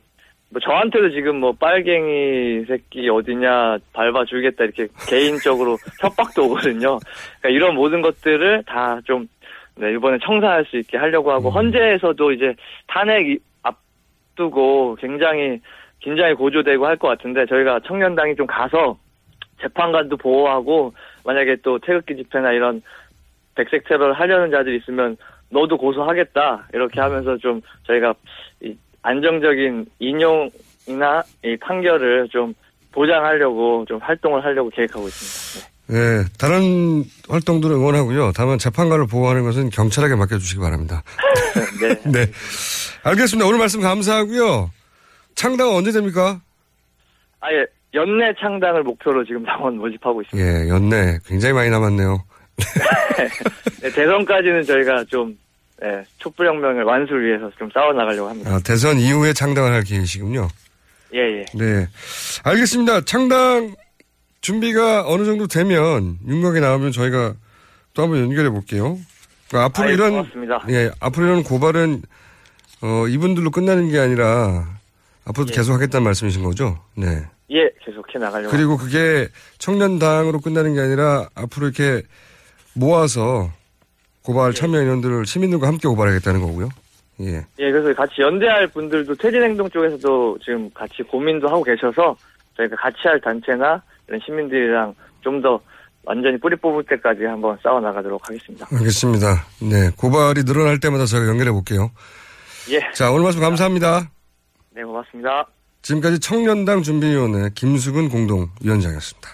뭐 0.50 0.60
저한테도 0.60 1.10
지금 1.10 1.40
뭐 1.40 1.52
빨갱이 1.58 2.64
새끼 2.66 3.08
어디냐 3.08 3.78
밟아 3.92 4.24
주겠다 4.24 4.64
이렇게 4.64 4.86
개인적으로 5.08 5.76
협박도 6.00 6.44
오거든요. 6.46 6.98
그러니까 7.40 7.48
이런 7.48 7.74
모든 7.74 8.02
것들을 8.02 8.62
다 8.66 9.00
좀 9.04 9.26
네, 9.76 9.92
이번에 9.92 10.18
청사할 10.22 10.64
수 10.66 10.76
있게 10.76 10.96
하려고 10.96 11.32
하고 11.32 11.50
헌재에서도 11.50 12.30
이제 12.32 12.54
탄핵 12.86 13.28
이- 13.28 13.38
앞두고 13.64 14.96
굉장히 15.00 15.60
긴장이 16.00 16.34
고조되고 16.34 16.86
할 16.86 16.96
것 16.96 17.08
같은데 17.08 17.44
저희가 17.46 17.80
청년당이 17.86 18.36
좀 18.36 18.46
가서 18.46 18.96
재판관도 19.60 20.16
보호하고 20.18 20.92
만약에 21.24 21.56
또 21.62 21.78
태극기 21.78 22.16
집회나 22.16 22.52
이런 22.52 22.82
백색 23.54 23.84
테러를 23.88 24.14
하려는 24.14 24.50
자들이 24.50 24.78
있으면 24.78 25.16
너도 25.50 25.76
고소하겠다 25.76 26.68
이렇게 26.72 27.00
하면서 27.00 27.36
좀 27.38 27.60
저희가 27.86 28.14
이 28.62 28.76
안정적인 29.02 29.86
인용이나 29.98 31.22
이 31.44 31.56
판결을 31.60 32.28
좀 32.30 32.54
보장하려고 32.92 33.84
좀 33.88 33.98
활동을 33.98 34.44
하려고 34.44 34.70
계획하고 34.70 35.06
있습니다. 35.06 35.74
네, 35.86 36.24
다른 36.38 37.04
활동들을 37.28 37.74
응원하고요. 37.76 38.32
다만 38.34 38.58
재판관을 38.58 39.06
보호하는 39.06 39.42
것은 39.42 39.68
경찰에게 39.70 40.14
맡겨주시기 40.14 40.60
바랍니다. 40.60 41.02
네. 41.80 41.94
네. 42.10 42.32
알겠습니다. 43.02 43.46
오늘 43.46 43.58
말씀 43.58 43.80
감사하고요. 43.82 44.70
창당 45.34 45.74
언제 45.74 45.92
됩니까? 45.92 46.40
아 47.40 47.50
예 47.52 47.66
연내 47.94 48.34
창당을 48.40 48.82
목표로 48.82 49.24
지금 49.24 49.44
당원 49.46 49.78
모집하고 49.78 50.22
있습니다. 50.22 50.48
예, 50.48 50.68
연내 50.68 51.18
굉장히 51.26 51.54
많이 51.54 51.70
남았네요. 51.70 52.22
네, 53.82 53.90
대선까지는 53.90 54.62
저희가 54.64 55.04
좀 55.04 55.36
네, 55.80 56.04
촛불혁명을 56.18 56.84
완수를 56.84 57.26
위해서 57.26 57.50
좀 57.58 57.68
싸워 57.72 57.92
나가려고 57.92 58.28
합니다. 58.28 58.54
아, 58.54 58.60
대선 58.64 58.98
이후에 58.98 59.32
창당을 59.32 59.72
할 59.72 59.82
계획이시군요. 59.82 60.48
예, 61.14 61.18
예. 61.18 61.44
네. 61.54 61.86
알겠습니다. 62.44 63.02
창당 63.02 63.74
준비가 64.40 65.06
어느 65.06 65.24
정도 65.24 65.46
되면 65.46 66.18
윤곽에 66.26 66.60
나오면 66.60 66.92
저희가 66.92 67.34
또 67.94 68.02
한번 68.02 68.20
연결해 68.20 68.50
볼게요. 68.50 68.98
그러니까 69.48 69.64
앞으로 69.66 69.86
아, 69.86 69.90
예, 69.90 69.94
이런 69.94 70.10
고맙습니다. 70.10 70.64
예, 70.70 70.90
앞으로 71.00 71.26
이런 71.26 71.42
고발은 71.42 72.02
어, 72.82 73.08
이분들로 73.08 73.50
끝나는 73.50 73.90
게 73.90 73.98
아니라 73.98 74.66
앞으로도 75.24 75.52
예. 75.52 75.56
계속 75.56 75.72
하겠다는 75.74 76.04
말씀이신 76.04 76.42
거죠? 76.42 76.78
네. 76.96 77.24
예, 77.50 77.70
계속해 77.84 78.18
나가려고. 78.18 78.50
그리고 78.50 78.76
그게 78.76 79.28
청년당으로 79.58 80.40
끝나는 80.40 80.74
게 80.74 80.80
아니라 80.80 81.28
앞으로 81.34 81.66
이렇게 81.68 82.02
모아서 82.74 83.50
고발 84.22 84.54
참여 84.54 84.80
인원들을 84.82 85.26
시민들과 85.26 85.66
함께 85.68 85.86
고발하겠다는 85.88 86.40
거고요. 86.40 86.68
예. 87.20 87.36
예, 87.58 87.70
그래서 87.70 87.94
같이 87.94 88.22
연대할 88.22 88.68
분들도 88.68 89.14
퇴진행동 89.16 89.70
쪽에서도 89.70 90.38
지금 90.44 90.70
같이 90.72 91.02
고민도 91.02 91.48
하고 91.48 91.62
계셔서 91.62 92.16
저희가 92.56 92.76
같이 92.76 92.96
할 93.04 93.20
단체나 93.20 93.82
이런 94.08 94.20
시민들이랑 94.24 94.94
좀 95.22 95.40
더 95.40 95.60
완전히 96.06 96.38
뿌리 96.38 96.54
뽑을 96.56 96.84
때까지 96.84 97.24
한번 97.24 97.56
싸워 97.62 97.80
나가도록 97.80 98.28
하겠습니다. 98.28 98.66
알겠습니다. 98.70 99.46
네. 99.62 99.90
고발이 99.96 100.44
늘어날 100.44 100.78
때마다 100.78 101.06
저희가 101.06 101.28
연결해 101.28 101.50
볼게요. 101.50 101.90
예, 102.70 102.80
자, 102.92 103.10
오늘 103.10 103.24
말씀 103.24 103.40
감사합니다. 103.40 104.10
네, 104.74 104.82
고맙습니다. 104.82 105.46
지금까지 105.84 106.18
청년당 106.18 106.82
준비위원회 106.82 107.50
김수근 107.54 108.08
공동위원장이었습니다. 108.08 109.28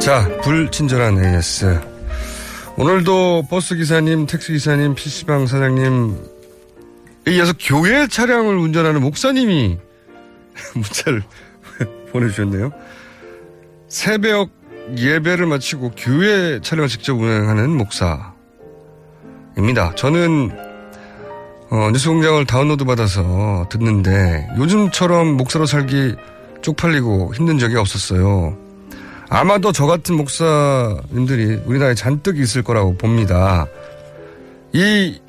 자, 0.00 0.28
불친절한 0.42 1.24
AS. 1.24 1.80
오늘도 2.76 3.46
버스 3.48 3.76
기사님, 3.76 4.26
택시 4.26 4.52
기사님, 4.52 4.96
PC방 4.96 5.46
사장님, 5.46 6.18
에 7.28 7.32
이어서 7.36 7.54
교회 7.58 8.08
차량을 8.08 8.56
운전하는 8.56 9.00
목사님이 9.00 9.78
문자를 10.74 11.22
보내주셨네요. 12.10 12.72
새벽 13.94 14.50
예배를 14.98 15.46
마치고 15.46 15.92
교회 15.96 16.60
차량을 16.60 16.88
직접 16.88 17.14
운행하는 17.14 17.70
목사입니다. 17.76 18.34
저는 19.94 20.50
어, 21.70 21.90
뉴스 21.92 22.08
공장을 22.08 22.44
다운로드 22.44 22.84
받아서 22.84 23.68
듣는데 23.70 24.48
요즘처럼 24.58 25.36
목사로 25.36 25.66
살기 25.66 26.16
쪽팔리고 26.60 27.34
힘든 27.36 27.60
적이 27.60 27.76
없었어요. 27.76 28.58
아마도 29.28 29.70
저 29.70 29.86
같은 29.86 30.16
목사님들이 30.16 31.62
우리나라에 31.64 31.94
잔뜩 31.94 32.40
있을 32.40 32.64
거라고 32.64 32.96
봅니다. 32.96 33.66
이 34.72 35.20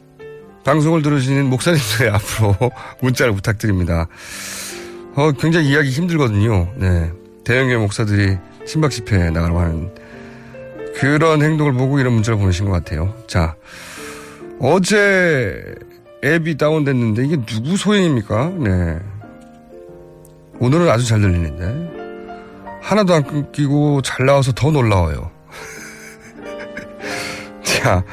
방송을 0.63 1.03
들으시는 1.03 1.51
목사님들의 1.51 2.09
앞으로 2.15 2.55
문자를 2.99 3.35
부탁드립니다. 3.35 4.07
어, 5.13 5.31
굉장히 5.33 5.67
이해하기 5.67 5.91
힘들거든요. 5.91 6.73
네. 6.77 7.11
대형교회 7.45 7.77
목사들이 7.77 8.37
신박 8.65 8.91
집회에 8.91 9.29
나가라고 9.29 9.59
하는 9.59 9.91
그런 10.95 11.41
행동을 11.41 11.73
보고 11.73 11.99
이런 11.99 12.13
문자를 12.13 12.39
보내신 12.39 12.65
것 12.65 12.71
같아요. 12.71 13.13
자, 13.27 13.55
어제 14.59 15.75
앱이 16.23 16.57
다운됐는데 16.57 17.25
이게 17.25 17.45
누구 17.45 17.77
소행입니까? 17.77 18.49
네. 18.57 18.99
오늘은 20.59 20.89
아주 20.89 21.05
잘 21.05 21.21
들리는데. 21.21 21.95
하나도 22.81 23.13
안 23.13 23.23
끊기고 23.23 24.01
잘 24.01 24.25
나와서 24.25 24.51
더 24.51 24.71
놀라워요. 24.71 25.31
자, 27.63 28.03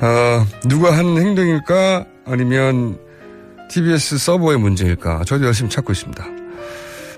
어, 0.00 0.46
누가 0.68 0.96
한 0.96 1.16
행동일까? 1.16 2.04
아니면 2.26 2.98
TBS 3.70 4.18
서버의 4.18 4.58
문제일까? 4.58 5.24
저희도 5.24 5.46
열심히 5.46 5.70
찾고 5.70 5.92
있습니다. 5.92 6.35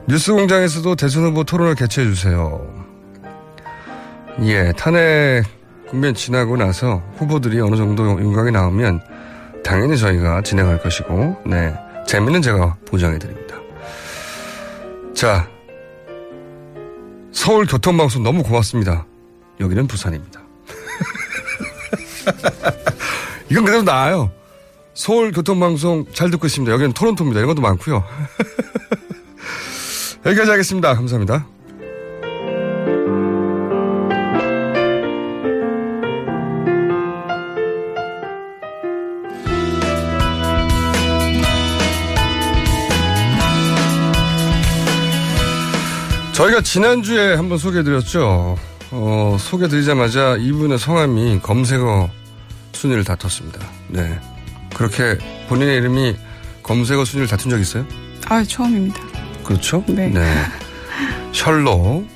뉴스 0.08 0.32
공장에서도 0.32 0.96
대선 0.96 1.24
후보 1.24 1.44
토론을 1.44 1.74
개최해 1.74 2.08
주세요. 2.08 2.66
예, 4.40 4.72
탄핵 4.72 5.44
국면 5.86 6.14
지나고 6.14 6.56
나서 6.56 7.02
후보들이 7.18 7.60
어느 7.60 7.76
정도 7.76 8.18
윤곽이 8.18 8.50
나오면 8.50 9.02
당연히 9.62 9.98
저희가 9.98 10.40
진행할 10.40 10.80
것이고, 10.80 11.42
네, 11.44 11.74
재미는 12.06 12.40
제가 12.40 12.78
보장해 12.86 13.18
드립니다. 13.18 13.56
자, 15.14 15.46
서울 17.30 17.66
교통방송 17.66 18.22
너무 18.22 18.42
고맙습니다. 18.42 19.04
여기는 19.60 19.86
부산입니다. 19.88 20.40
이건 23.50 23.66
그래도 23.66 23.82
나아요. 23.82 24.30
서울 24.94 25.32
교통방송 25.32 26.06
잘 26.14 26.30
듣고 26.30 26.46
있습니다. 26.46 26.72
여기는 26.72 26.94
토론토입니다. 26.94 27.40
이런 27.40 27.48
것도 27.48 27.60
많고요. 27.60 28.02
여기까지 30.26 30.50
하겠습니다. 30.50 30.94
감사합니다. 30.94 31.46
저희가 46.38 46.61
지난주에 46.61 47.35
한번 47.35 47.59
소개해드렸죠. 47.59 48.57
어, 48.92 49.37
소개드리자마자 49.40 50.37
이분의 50.37 50.78
성함이 50.78 51.40
검색어 51.40 52.09
순위를 52.72 53.02
다퉜습니다. 53.02 53.59
네. 53.88 54.20
그렇게 54.76 55.18
본인의 55.48 55.78
이름이 55.78 56.16
검색어 56.62 57.04
순위를 57.04 57.26
다툰 57.26 57.50
적 57.50 57.59
있어요? 57.59 57.85
아, 58.28 58.44
처음입니다. 58.44 59.07
그렇죠? 59.48 59.82
네. 59.88 60.12
셜록. 61.32 62.06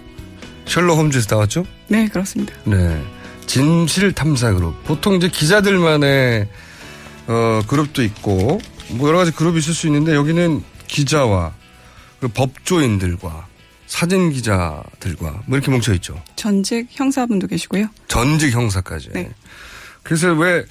셜록 0.67 0.99
홈즈에서 0.99 1.35
나왔죠? 1.35 1.65
네, 1.89 2.07
그렇습니다. 2.09 2.53
네. 2.65 3.03
진실 3.47 4.13
탐사 4.13 4.53
그룹. 4.53 4.85
보통 4.85 5.15
이제 5.15 5.29
기자들만의 5.31 6.47
어, 7.29 7.61
그룹도 7.67 8.03
있고 8.03 8.61
뭐 8.91 9.09
여러 9.09 9.17
가지 9.17 9.31
그룹이 9.31 9.61
있을 9.61 9.73
수 9.73 9.87
있는데 9.87 10.15
여기는 10.15 10.63
기자와 10.89 11.55
그 12.21 12.29
법조인들과 12.29 13.47
사진 13.87 14.31
기자들과 14.31 15.43
뭐 15.47 15.57
이렇게 15.57 15.71
뭉쳐 15.71 15.95
있죠. 15.95 16.23
전직 16.37 16.89
형사분도 16.91 17.47
계시고요. 17.47 17.87
전직 18.09 18.53
형사까지. 18.53 19.09
네. 19.15 19.31
그래서 20.03 20.33
왜 20.35 20.65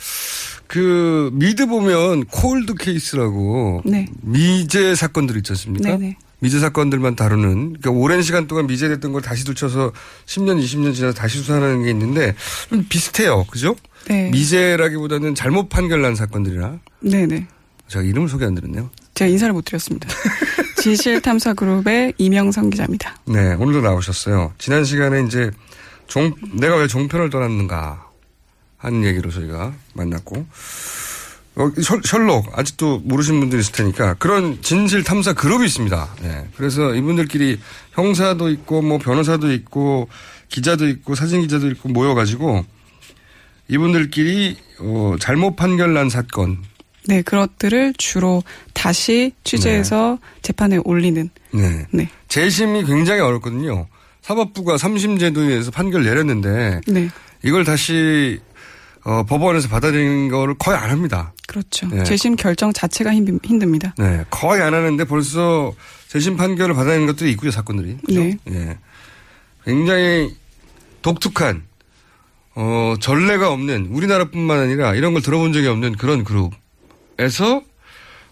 그 0.71 1.30
미드 1.34 1.65
보면 1.67 2.24
콜드 2.28 2.76
케이스라고 2.76 3.82
네. 3.84 4.08
미제 4.21 4.95
사건들 4.95 5.36
있지 5.36 5.52
않습니까? 5.52 5.89
네네. 5.89 6.15
미제 6.41 6.60
사건들만 6.60 7.15
다루는 7.15 7.73
그러니까 7.80 7.91
오랜 7.91 8.21
시간 8.23 8.47
동안 8.47 8.65
미제됐던 8.65 9.12
걸 9.12 9.21
다시 9.21 9.45
들춰서 9.45 9.91
10년, 10.25 10.62
20년 10.62 10.93
지나서 10.93 11.13
다시 11.13 11.38
수사하는 11.38 11.84
게 11.84 11.91
있는데 11.91 12.36
좀 12.69 12.84
비슷해요. 12.89 13.45
그죠? 13.45 13.75
네. 14.08 14.30
미제라기보다는 14.32 15.36
잘못 15.36 15.69
판결난 15.69 16.15
사건들이라 16.15 16.80
네네. 17.01 17.47
제가 17.88 18.04
이름을 18.04 18.27
소개 18.27 18.45
안 18.45 18.56
드렸네요. 18.56 18.89
제가 19.13 19.30
인사를 19.30 19.54
못 19.54 19.65
드렸습니다. 19.65 20.10
진실탐사그룹의 20.82 22.15
이명성 22.17 22.71
기자입니다. 22.71 23.17
네, 23.25 23.54
오늘도 23.54 23.82
나오셨어요. 23.82 24.54
지난 24.58 24.84
시간에 24.84 25.23
이제 25.23 25.51
종, 26.08 26.34
내가 26.54 26.75
왜 26.77 26.88
종편을 26.88 27.30
떠났는가 27.30 28.10
하는 28.77 29.04
얘기로 29.04 29.30
저희가 29.30 29.73
만났고, 29.93 30.47
어, 31.56 31.70
셜, 31.82 32.02
셜록, 32.04 32.58
아직도 32.58 33.00
모르시는 33.04 33.40
분들이 33.40 33.60
있을 33.60 33.74
테니까 33.74 34.14
그런 34.16 34.62
진실 34.62 35.04
탐사 35.04 35.34
그룹이 35.34 35.66
있습니다. 35.66 36.16
네. 36.22 36.48
그래서 36.56 36.96
이분들끼리 36.96 37.60
형사도 37.92 38.50
있고, 38.50 38.82
뭐 38.82 38.98
변호사도 38.98 39.52
있고, 39.54 40.08
기자도 40.48 40.88
있고, 40.88 41.16
사진 41.16 41.42
기자도 41.42 41.68
있고 41.72 41.90
모여가지고 41.90 42.66
이분들끼리 43.68 44.58
어, 44.80 45.16
잘못 45.20 45.56
판결난 45.56 46.10
사건, 46.10 46.58
네, 47.08 47.22
그것들을 47.22 47.96
주로 47.98 48.44
다시 48.74 49.34
취재해서 49.44 50.20
재판에 50.42 50.78
올리는. 50.84 51.30
네. 51.52 51.86
네. 51.92 52.10
재심이 52.28 52.86
굉장히 52.86 53.22
어렵거든요. 53.22 53.88
사법부가 54.22 54.78
삼심 54.78 55.18
제도에서 55.18 55.72
판결 55.72 56.04
내렸는데 56.04 56.82
네. 56.88 57.10
이걸 57.44 57.64
다시 57.64 58.40
어, 59.04 59.24
법원에서 59.24 59.68
받아들이는 59.70 60.30
거를 60.30 60.56
거의 60.58 60.78
안 60.78 60.90
합니다. 60.92 61.34
그렇죠. 61.48 61.88
네. 61.88 62.04
재심 62.04 62.36
결정 62.36 62.72
자체가 62.72 63.14
힘, 63.14 63.40
힘듭니다. 63.44 63.94
네, 63.98 64.24
거의 64.30 64.62
안 64.62 64.74
하는데 64.74 65.04
벌써 65.06 65.74
재심 66.08 66.38
판결을 66.38 66.76
받아내는 66.76 67.08
것들이 67.08 67.32
있고요, 67.32 67.52
사건들이. 67.52 67.98
그죠? 68.06 68.22
네. 68.22 68.38
예. 68.52 68.78
굉장히 69.66 70.36
독특한, 71.02 71.64
어, 72.56 72.96
전례가 73.00 73.52
없는, 73.52 73.88
우리나라뿐만 73.92 74.60
아니라 74.60 74.94
이런 74.96 75.14
걸 75.14 75.22
들어본 75.22 75.54
적이 75.54 75.68
없는 75.68 75.96
그런 75.96 76.24
그룹에서 76.24 77.64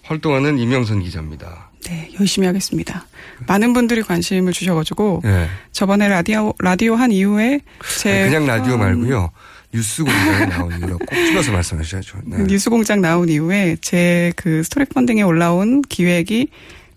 활동하는 0.03 0.57
이명선 0.59 1.01
기자입니다. 1.01 1.69
네, 1.85 2.11
열심히 2.19 2.45
하겠습니다. 2.47 3.07
많은 3.47 3.73
분들이 3.73 4.01
관심을 4.01 4.51
주셔가지고 4.53 5.21
예. 5.25 5.47
저번에 5.71 6.07
라디오 6.07 6.53
라디오 6.59 6.95
한 6.95 7.11
이후에 7.11 7.61
제 7.99 8.23
아니, 8.23 8.31
그냥 8.31 8.45
라디오 8.45 8.73
음, 8.75 8.79
말고요. 8.79 9.31
뉴스 9.71 10.03
공장에 10.03 10.45
나온 10.47 10.71
이후로 10.79 10.97
꼭 10.97 11.15
찍어서 11.15 11.51
말씀하셔야죠. 11.51 12.17
네. 12.25 12.37
뉴스공장 12.43 13.01
나온 13.01 13.29
이후에 13.29 13.77
제 13.81 14.33
그 14.35 14.63
스토리 14.63 14.85
펀딩에 14.85 15.21
올라온 15.21 15.81
기획이 15.83 16.47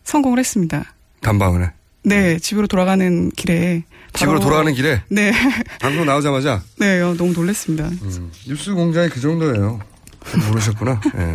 성공을 0.05 0.39
했습니다. 0.39 0.95
단방을 1.21 1.65
해. 1.65 1.71
네, 2.05 2.39
집으로 2.39 2.67
돌아가는 2.67 3.31
길에 3.37 3.85
집으로 4.15 4.41
돌아가는 4.41 4.73
길에 4.75 5.03
네, 5.09 5.33
방송 5.81 6.05
나오자마자 6.07 6.63
네, 6.79 7.01
어, 7.01 7.15
너무 7.17 7.33
놀랐습니다. 7.33 7.89
음, 7.89 8.31
뉴스 8.49 8.73
공장이 8.75 9.09
그 9.09 9.21
정도예요. 9.21 9.81
모르셨구나. 10.49 11.01
예. 11.17 11.35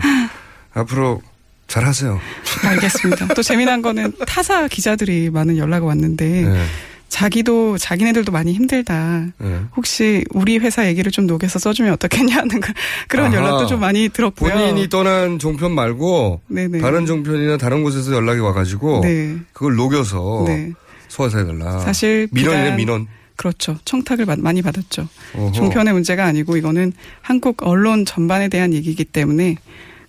앞으로 0.73 1.21
잘 1.67 1.85
하세요. 1.85 2.19
알겠습니다. 2.63 3.27
또 3.33 3.41
재미난 3.43 3.81
거는 3.81 4.13
타사 4.27 4.67
기자들이 4.67 5.29
많은 5.29 5.57
연락이 5.57 5.85
왔는데 5.85 6.25
네. 6.43 6.65
자기도 7.09 7.77
자기네들도 7.77 8.31
많이 8.31 8.53
힘들다. 8.53 9.27
네. 9.37 9.59
혹시 9.75 10.23
우리 10.33 10.57
회사 10.57 10.85
얘기를 10.87 11.11
좀 11.11 11.25
녹여서 11.25 11.57
써주면 11.59 11.93
어떻겠냐는 11.93 12.59
그- 12.59 12.73
그런 13.07 13.27
아하. 13.27 13.35
연락도 13.35 13.67
좀 13.67 13.79
많이 13.79 14.09
들었고요. 14.09 14.53
본인이 14.53 14.89
떠난 14.89 15.39
종편 15.39 15.71
말고 15.73 16.41
네네. 16.47 16.79
다른 16.79 17.05
종편이나 17.05 17.57
다른 17.57 17.83
곳에서 17.83 18.13
연락이 18.13 18.39
와가지고 18.41 19.01
네. 19.03 19.37
그걸 19.53 19.75
녹여서 19.75 20.43
네. 20.47 20.71
소화서 21.07 21.39
해달라. 21.39 21.79
사실 21.79 22.27
민원이네 22.31 22.75
민원. 22.75 23.07
그렇죠. 23.37 23.77
청탁을 23.85 24.25
마- 24.25 24.35
많이 24.37 24.61
받았죠. 24.61 25.07
어허. 25.35 25.51
종편의 25.53 25.93
문제가 25.93 26.25
아니고 26.25 26.57
이거는 26.57 26.91
한국 27.21 27.57
언론 27.63 28.03
전반에 28.03 28.49
대한 28.49 28.73
얘기이기 28.73 29.05
때문에 29.05 29.55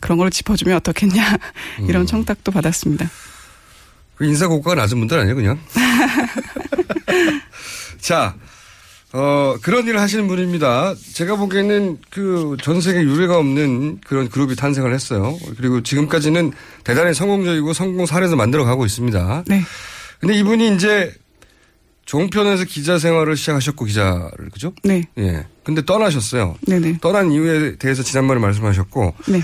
그런 0.00 0.16
걸 0.18 0.30
짚어주면 0.30 0.76
어떻겠냐 0.78 1.36
이런 1.88 2.02
음. 2.02 2.06
청탁도 2.06 2.50
받았습니다. 2.52 3.08
그 4.18 4.26
인사 4.26 4.48
고가가 4.48 4.74
낮은 4.74 4.98
분들 4.98 5.18
아니에요 5.18 5.36
그냥. 5.36 5.58
자, 8.00 8.34
어, 9.12 9.56
그런 9.62 9.86
일을 9.86 10.00
하시는 10.00 10.26
분입니다. 10.28 10.94
제가 11.14 11.36
보기에는 11.36 11.98
그 12.10 12.56
전 12.62 12.80
세계 12.80 13.00
유례가 13.02 13.38
없는 13.38 14.00
그런 14.06 14.28
그룹이 14.28 14.56
탄생을 14.56 14.92
했어요. 14.92 15.38
그리고 15.56 15.82
지금까지는 15.82 16.52
대단히 16.84 17.14
성공적이고 17.14 17.72
성공 17.72 18.06
사례도 18.06 18.36
만들어 18.36 18.64
가고 18.64 18.84
있습니다. 18.84 19.44
네. 19.46 19.62
근데 20.20 20.34
이분이 20.34 20.74
이제 20.74 21.14
종편에서 22.06 22.64
기자 22.64 22.98
생활을 22.98 23.36
시작하셨고 23.36 23.84
기자를 23.84 24.50
그죠? 24.52 24.72
네. 24.82 25.04
예. 25.18 25.46
근데 25.62 25.84
떠나셨어요. 25.84 26.56
네네. 26.66 26.98
떠난 27.00 27.30
이유에 27.30 27.76
대해서 27.76 28.02
지난번에 28.02 28.40
말씀하셨고 28.40 29.14
네. 29.28 29.42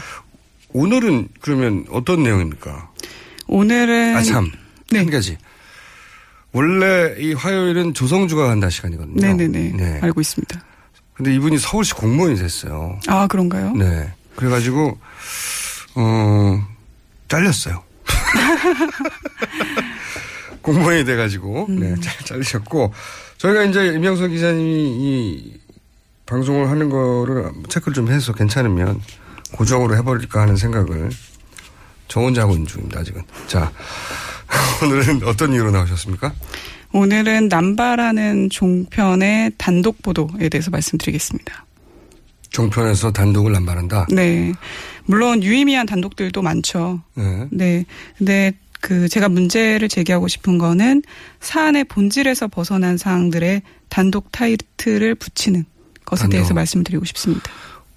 오늘은 0.72 1.28
그러면 1.40 1.84
어떤 1.90 2.22
내용입니까? 2.22 2.90
오늘은 3.46 4.16
아 4.16 4.22
참. 4.22 4.50
네. 4.94 4.98
한 5.04 5.10
가지. 5.10 5.36
원래 6.52 7.14
이 7.18 7.32
화요일은 7.32 7.94
조성주가 7.94 8.46
간다 8.46 8.70
시간이거든요. 8.70 9.20
네네네. 9.20 9.72
네. 9.76 9.98
알고 10.02 10.20
있습니다. 10.20 10.62
근데 11.14 11.34
이분이 11.34 11.58
서울시 11.58 11.94
공무원이 11.94 12.36
됐어요. 12.36 12.98
아 13.06 13.26
그런가요? 13.26 13.72
네. 13.72 14.12
그래가지고 14.36 14.98
어 15.96 16.66
잘렸어요. 17.28 17.82
공무원이 20.62 21.04
돼가지고 21.04 21.66
음. 21.68 21.78
네 21.80 21.94
잘- 22.00 22.18
잘리셨고 22.24 22.92
저희가 23.38 23.64
이제 23.64 23.86
임영선 23.94 24.30
기자님이 24.30 24.72
이 24.72 25.60
방송을 26.26 26.70
하는 26.70 26.88
거를 26.88 27.50
체크를 27.68 27.94
좀 27.94 28.10
해서 28.10 28.32
괜찮으면 28.32 29.00
고정으로 29.52 29.96
해버릴까 29.96 30.40
하는 30.40 30.56
생각을 30.56 31.10
저 32.08 32.20
혼자 32.20 32.42
하고 32.42 32.52
있는 32.54 32.66
중입니다 32.66 33.00
아직은. 33.00 33.22
자 33.46 33.70
오늘은 34.82 35.22
어떤 35.24 35.52
이유로 35.52 35.70
나오셨습니까? 35.70 36.32
오늘은 36.92 37.48
남바라는 37.48 38.50
종편의 38.50 39.52
단독 39.58 40.00
보도에 40.02 40.48
대해서 40.48 40.70
말씀드리겠습니다. 40.70 41.66
종편에서 42.50 43.12
단독을 43.12 43.52
남발한다. 43.52 44.06
네. 44.10 44.52
물론 45.06 45.42
유의미한 45.42 45.86
단독들도 45.86 46.40
많죠. 46.40 47.02
네. 47.14 47.48
네. 47.50 47.84
근데 48.16 48.52
그 48.80 49.08
제가 49.08 49.28
문제를 49.28 49.88
제기하고 49.88 50.28
싶은 50.28 50.58
거는 50.58 51.02
사안의 51.40 51.84
본질에서 51.84 52.48
벗어난 52.48 52.96
사항들의 52.96 53.62
단독 53.88 54.30
타이틀을 54.30 55.16
붙이는 55.16 55.64
것에 56.04 56.22
단독. 56.22 56.32
대해서 56.36 56.54
말씀드리고 56.54 57.04
싶습니다. 57.06 57.50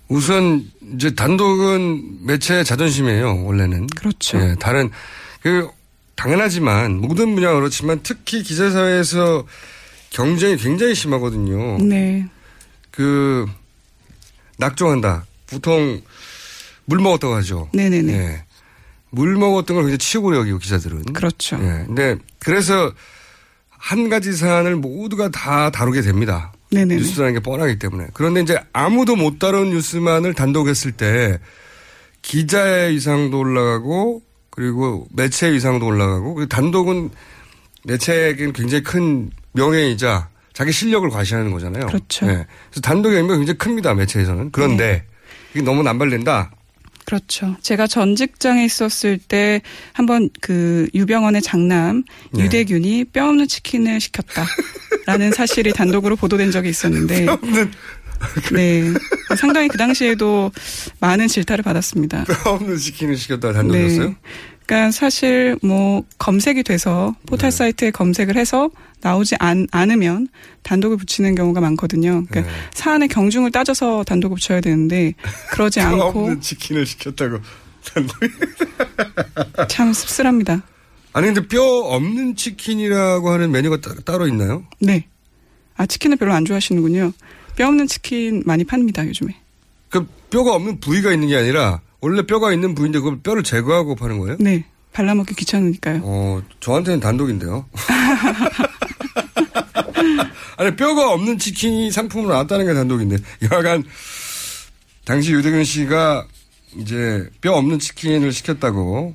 우선 0.08 0.66
이제 0.96 1.14
단독은 1.14 2.26
매체의 2.26 2.64
자존심이에요. 2.66 3.44
원래는. 3.44 3.88
그렇죠. 3.88 4.40
예, 4.40 4.56
다른 4.60 4.90
그 5.42 5.70
당연하지만 6.18 7.00
모든 7.00 7.36
분야가 7.36 7.56
그렇지만 7.56 8.02
특히 8.04 8.44
기자 8.44 8.70
사회에서 8.70 9.46
경쟁이 10.10 10.58
굉장히 10.58 10.96
심하거든요. 10.96 11.78
네. 11.78 12.28
그 12.92 13.46
낙종한다. 14.58 15.26
보통 15.46 16.02
물 16.86 17.00
먹었다고 17.00 17.36
하죠. 17.36 17.70
네네네. 17.74 18.14
예. 18.14 18.44
물 19.12 19.36
먹었던 19.36 19.76
걸 19.76 19.84
굉장히 19.84 20.00
치욕으로 20.00 20.38
여기고 20.38 20.58
기자들은. 20.58 21.14
그렇죠. 21.14 21.58
예. 21.62 21.86
근데 21.86 22.18
그래서 22.40 22.92
한 23.70 24.10
가지 24.10 24.34
사안을 24.34 24.76
모두가 24.76 25.30
다 25.30 25.70
다루게 25.70 26.02
됩니다. 26.02 26.52
네네네. 26.72 26.96
뉴스라는 26.96 27.36
게 27.36 27.40
뻔하기 27.42 27.78
때문에. 27.78 28.08
그런데 28.14 28.42
이제 28.42 28.60
아무도 28.74 29.16
못 29.16 29.38
다룬 29.38 29.70
뉴스만을 29.70 30.34
단독 30.34 30.68
했을 30.68 30.92
때 30.92 31.40
기자의 32.24 32.94
위상도 32.94 33.40
올라가고 33.40 34.24
그리고 34.58 35.08
매체의 35.12 35.54
위상도 35.54 35.86
올라가고 35.86 36.48
단독은 36.48 37.12
매체에겐 37.84 38.54
굉장히 38.54 38.84
큰 38.84 39.30
명예이자 39.52 40.30
자기 40.52 40.72
실력을 40.72 41.08
과시하는 41.12 41.52
거잖아요. 41.52 41.86
그렇죠. 41.86 42.26
네. 42.26 42.48
그래서 42.72 42.82
단독의 42.82 43.18
의미가 43.18 43.38
굉장히 43.38 43.58
큽니다. 43.60 43.94
매체에서는. 43.94 44.52
그런데 44.52 45.06
이게 45.54 45.62
너무 45.62 45.84
남발된다. 45.84 46.50
그렇죠. 47.06 47.56
제가 47.62 47.86
전 47.86 48.16
직장에 48.16 48.66
있었을 48.66 49.20
때 49.20 49.62
한번 49.94 50.30
그 50.42 50.90
유병원의 50.96 51.44
장남 51.44 52.04
네. 52.32 52.44
유대균이 52.44 53.06
뼈 53.14 53.30
없는 53.30 53.48
치킨을 53.48 54.02
시켰다라는 54.02 55.32
사실이 55.34 55.72
단독으로 55.72 56.16
보도된 56.16 56.50
적이 56.50 56.70
있었는데 56.70 57.28
네. 58.54 58.84
상당히 59.38 59.68
그 59.68 59.78
당시에도 59.78 60.52
많은 61.00 61.28
질타를 61.28 61.64
받았습니다. 61.64 62.26
뼈 62.26 62.52
없는 62.52 62.78
치킨을 62.78 63.18
시켰다 63.18 63.54
단독이었어요? 63.54 64.10
네. 64.10 64.16
그러니까 64.66 64.92
사실 64.92 65.58
뭐 65.64 66.04
검색이 66.18 66.64
돼서 66.64 67.16
네. 67.20 67.26
포털 67.26 67.52
사이트에 67.52 67.92
검색을 67.92 68.36
해서 68.36 68.70
나오지 69.02 69.36
않, 69.40 69.66
않으면 69.72 70.28
단독을 70.64 70.98
붙이는 70.98 71.36
경우가 71.36 71.62
많거든요. 71.62 72.26
그러니까 72.30 72.42
네. 72.42 72.58
사안의 72.74 73.08
경중을 73.08 73.52
따져서 73.52 74.04
단독을 74.04 74.36
붙여야 74.36 74.60
되는데 74.60 75.14
그러지 75.52 75.80
뼈 75.80 75.86
않고 76.08 76.20
없는 76.20 76.42
치킨을 76.42 76.86
시켰다고 76.86 77.40
단독이. 77.94 78.28
참 79.70 79.94
씁쓸합니다. 79.94 80.62
아니 81.14 81.28
근데 81.28 81.48
뼈 81.48 81.64
없는 81.64 82.36
치킨이라고 82.36 83.32
하는 83.32 83.52
메뉴가 83.52 83.80
따, 83.80 83.94
따로 84.04 84.28
있나요? 84.28 84.66
네. 84.80 85.08
아 85.78 85.86
치킨을 85.86 86.18
별로 86.18 86.34
안 86.34 86.44
좋아하시는군요. 86.44 87.14
뼈 87.58 87.68
없는 87.68 87.88
치킨 87.88 88.44
많이 88.46 88.64
팝니다 88.64 89.06
요즘에. 89.06 89.36
그 89.90 90.08
뼈가 90.30 90.54
없는 90.54 90.80
부위가 90.80 91.12
있는 91.12 91.28
게 91.28 91.36
아니라 91.36 91.82
원래 92.00 92.22
뼈가 92.22 92.54
있는 92.54 92.76
부위인데 92.76 93.00
그걸 93.00 93.20
뼈를 93.20 93.44
제거하고 93.44 93.96
파는 93.96 94.20
거예요? 94.20 94.38
네. 94.40 94.64
발라먹기 94.94 95.34
귀찮으니까요. 95.36 96.02
어, 96.04 96.42
저한테는 96.60 97.00
단독인데요. 97.00 97.66
아니, 100.58 100.76
뼈가 100.76 101.12
없는 101.14 101.38
치킨이 101.38 101.92
상품으로 101.92 102.32
나왔다는 102.32 102.66
게 102.66 102.74
단독인데. 102.74 103.18
여하간, 103.52 103.84
당시 105.06 105.34
유대근 105.34 105.64
씨가 105.64 106.26
이제 106.78 107.30
뼈 107.42 107.54
없는 107.54 107.78
치킨을 107.80 108.32
시켰다고 108.32 109.14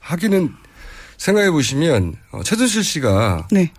하기는 0.00 0.52
생각해 1.16 1.50
보시면, 1.50 2.16
어, 2.32 2.42
최준실 2.42 2.84
씨가 2.84 3.48
네. 3.50 3.72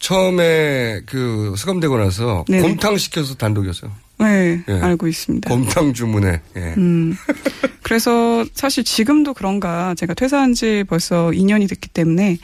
처음에 0.00 1.02
그 1.06 1.54
수감되고 1.56 1.96
나서 1.98 2.44
네네. 2.48 2.62
곰탕 2.62 2.96
시켜서 2.98 3.34
단독이었어요. 3.34 3.92
네, 4.18 4.62
예. 4.68 4.72
알고 4.74 5.06
있습니다. 5.06 5.48
곰탕 5.48 5.94
주문에. 5.94 6.40
예. 6.56 6.60
음. 6.76 7.14
그래서 7.82 8.44
사실 8.54 8.84
지금도 8.84 9.34
그런가 9.34 9.94
제가 9.94 10.14
퇴사한 10.14 10.54
지 10.54 10.84
벌써 10.88 11.30
2년이 11.30 11.68
됐기 11.68 11.88
때문에 11.88 12.38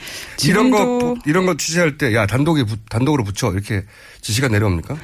이런 0.44 0.70
거, 0.70 1.16
이런 1.26 1.46
거 1.46 1.56
지시할 1.56 1.98
때, 1.98 2.14
야, 2.14 2.26
단독에, 2.26 2.64
부- 2.64 2.76
단독으로 2.88 3.24
붙여. 3.24 3.52
이렇게 3.52 3.84
지시가 4.22 4.48
내려옵니까? 4.48 4.96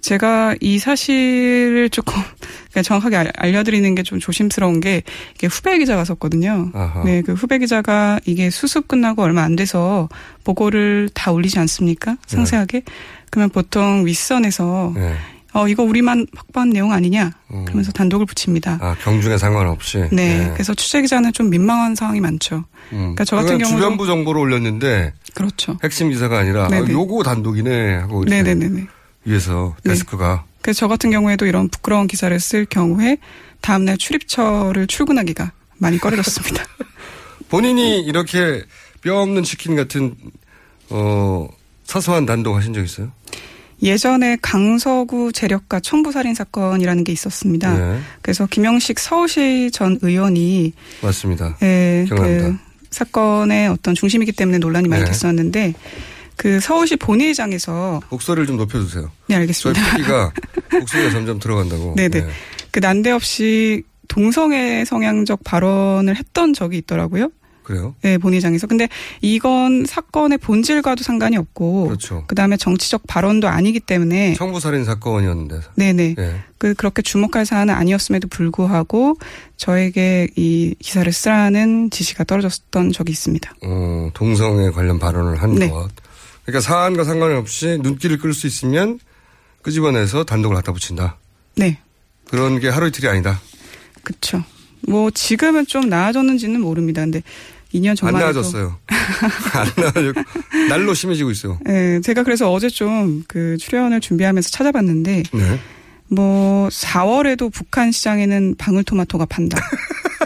제가 0.00 0.54
이 0.60 0.78
사실을 0.78 1.90
조금 1.90 2.14
정확하게 2.84 3.16
알- 3.16 3.32
알려드리는 3.36 3.94
게 3.94 4.02
좀 4.02 4.18
조심스러운 4.18 4.80
게 4.80 5.02
이게 5.34 5.46
후배 5.46 5.78
기자가 5.78 6.04
썼거든요. 6.04 6.70
아하. 6.72 7.02
네, 7.04 7.22
그 7.22 7.34
후배 7.34 7.58
기자가 7.58 8.18
이게 8.24 8.48
수습 8.50 8.88
끝나고 8.88 9.22
얼마 9.22 9.42
안 9.42 9.56
돼서 9.56 10.08
보고를 10.44 11.10
다 11.14 11.30
올리지 11.32 11.58
않습니까? 11.58 12.16
상세하게. 12.26 12.82
그러면 13.30 13.50
보통 13.50 14.04
윗선에서 14.06 14.92
네. 14.96 15.14
어 15.52 15.66
이거 15.68 15.82
우리만 15.82 16.26
확보한 16.34 16.70
내용 16.70 16.92
아니냐? 16.92 17.32
그러면서 17.66 17.90
단독을 17.92 18.24
붙입니다. 18.24 18.78
아, 18.80 18.94
경중에 19.02 19.36
상관없이. 19.36 19.98
네, 20.12 20.44
예. 20.46 20.50
그래서 20.52 20.74
취재 20.74 21.02
기자는 21.02 21.32
좀 21.32 21.50
민망한 21.50 21.94
상황이 21.96 22.20
많죠. 22.20 22.64
음. 22.92 22.98
그러니까 22.98 23.24
저 23.24 23.36
같은 23.36 23.58
경우도 23.58 23.76
주변부 23.76 24.06
정보를 24.06 24.40
올렸는데 24.40 25.12
그렇죠. 25.34 25.76
핵심 25.82 26.08
기사가 26.10 26.38
아니라 26.38 26.68
네네. 26.68 26.86
아, 26.86 26.92
요거 26.92 27.24
단독이네 27.24 27.94
하고 27.96 28.24
네네네네. 28.24 28.86
위에서 29.24 29.76
네. 29.84 29.90
데스크가 29.92 30.44
그래서 30.62 30.80
저 30.80 30.88
같은 30.88 31.10
경우에도 31.10 31.46
이런 31.46 31.68
부끄러운 31.68 32.06
기사를 32.06 32.38
쓸 32.38 32.64
경우에 32.64 33.18
다음날 33.60 33.96
출입처를 33.98 34.86
출근하기가 34.86 35.52
많이 35.78 35.98
꺼려졌습니다. 35.98 36.64
본인이 37.48 38.00
이렇게 38.00 38.62
뼈 39.00 39.20
없는 39.20 39.42
치킨 39.42 39.76
같은 39.76 40.14
어 40.90 41.48
사소한 41.84 42.26
단독 42.26 42.54
하신 42.54 42.74
적 42.74 42.82
있어요? 42.82 43.10
예전에 43.82 44.36
강서구 44.42 45.32
재력가 45.32 45.80
청부살인 45.80 46.34
사건이라는 46.34 47.04
게 47.04 47.12
있었습니다. 47.12 47.72
네. 47.76 48.00
그래서 48.20 48.46
김영식 48.46 48.98
서울시 48.98 49.70
전 49.72 49.98
의원이 50.02 50.72
맞습니다. 51.02 51.56
예, 51.62 52.04
기억납니다. 52.06 52.48
그 52.48 52.56
사건의 52.90 53.68
어떤 53.68 53.94
중심이기 53.94 54.32
때문에 54.32 54.58
논란이 54.58 54.88
많이 54.88 55.04
네. 55.04 55.10
됐었는데 55.10 55.74
그 56.40 56.58
서울시 56.58 56.96
본회의장에서 56.96 58.00
목소리를 58.08 58.46
좀 58.46 58.56
높여주세요. 58.56 59.02
네 59.26 59.34
저희 59.34 59.36
알겠습니다. 59.40 59.96
PD가 59.96 60.32
목소리가 60.72 61.10
점점 61.10 61.38
들어간다고. 61.38 61.94
네네. 62.00 62.26
그 62.70 62.78
난데없이 62.80 63.82
동성애 64.08 64.86
성향적 64.86 65.44
발언을 65.44 66.16
했던 66.16 66.54
적이 66.54 66.78
있더라고요. 66.78 67.28
그래요? 67.62 67.94
네, 68.00 68.16
본회의장에서. 68.16 68.66
근데 68.66 68.88
이건 69.20 69.84
사건의 69.84 70.38
본질과도 70.38 71.04
상관이 71.04 71.36
없고. 71.36 71.88
그렇죠. 71.88 72.24
다음에 72.34 72.56
정치적 72.56 73.02
발언도 73.06 73.46
아니기 73.46 73.78
때문에. 73.78 74.32
청부살인 74.32 74.84
사건이었는데. 74.84 75.60
네네. 75.76 76.14
예. 76.18 76.34
그, 76.56 76.72
그렇게 76.74 77.02
주목할 77.02 77.44
사안은 77.44 77.74
아니었음에도 77.74 78.28
불구하고 78.28 79.18
저에게 79.58 80.28
이 80.36 80.74
기사를 80.78 81.12
쓰라는 81.12 81.90
지시가 81.90 82.24
떨어졌던 82.24 82.92
적이 82.92 83.12
있습니다. 83.12 83.52
어, 83.62 84.10
동성애 84.14 84.70
관련 84.70 84.98
발언을 84.98 85.40
한 85.40 85.54
네. 85.54 85.68
것. 85.68 85.90
그러니까 86.50 86.60
사안과 86.60 87.04
상관이 87.04 87.34
없이 87.34 87.78
눈길을 87.80 88.18
끌 88.18 88.34
수 88.34 88.46
있으면 88.48 88.98
끄집어내서 89.62 90.24
단독을 90.24 90.56
갖다 90.56 90.72
붙인다. 90.72 91.16
네. 91.56 91.78
그런 92.28 92.58
게 92.58 92.68
하루 92.68 92.88
이틀이 92.88 93.08
아니다. 93.08 93.40
그쵸. 94.02 94.42
뭐 94.88 95.10
지금은 95.10 95.66
좀 95.66 95.88
나아졌는지는 95.88 96.60
모릅니다. 96.60 97.02
근데 97.02 97.22
2년 97.72 97.90
안 97.90 97.96
전만 97.96 98.16
해도 98.16 98.24
나아졌어요. 98.24 98.78
안 99.54 99.68
나아졌고 99.76 100.22
날로 100.68 100.92
심해지고 100.94 101.30
있어요. 101.30 101.58
예, 101.68 102.00
제가 102.02 102.24
그래서 102.24 102.50
어제 102.52 102.68
좀 102.68 103.22
그 103.28 103.56
출연을 103.58 104.00
준비하면서 104.00 104.50
찾아봤는데 104.50 105.22
네. 105.32 105.60
뭐 106.08 106.68
4월에도 106.68 107.52
북한 107.52 107.92
시장에는 107.92 108.56
방울토마토가 108.58 109.26
판다. 109.26 109.58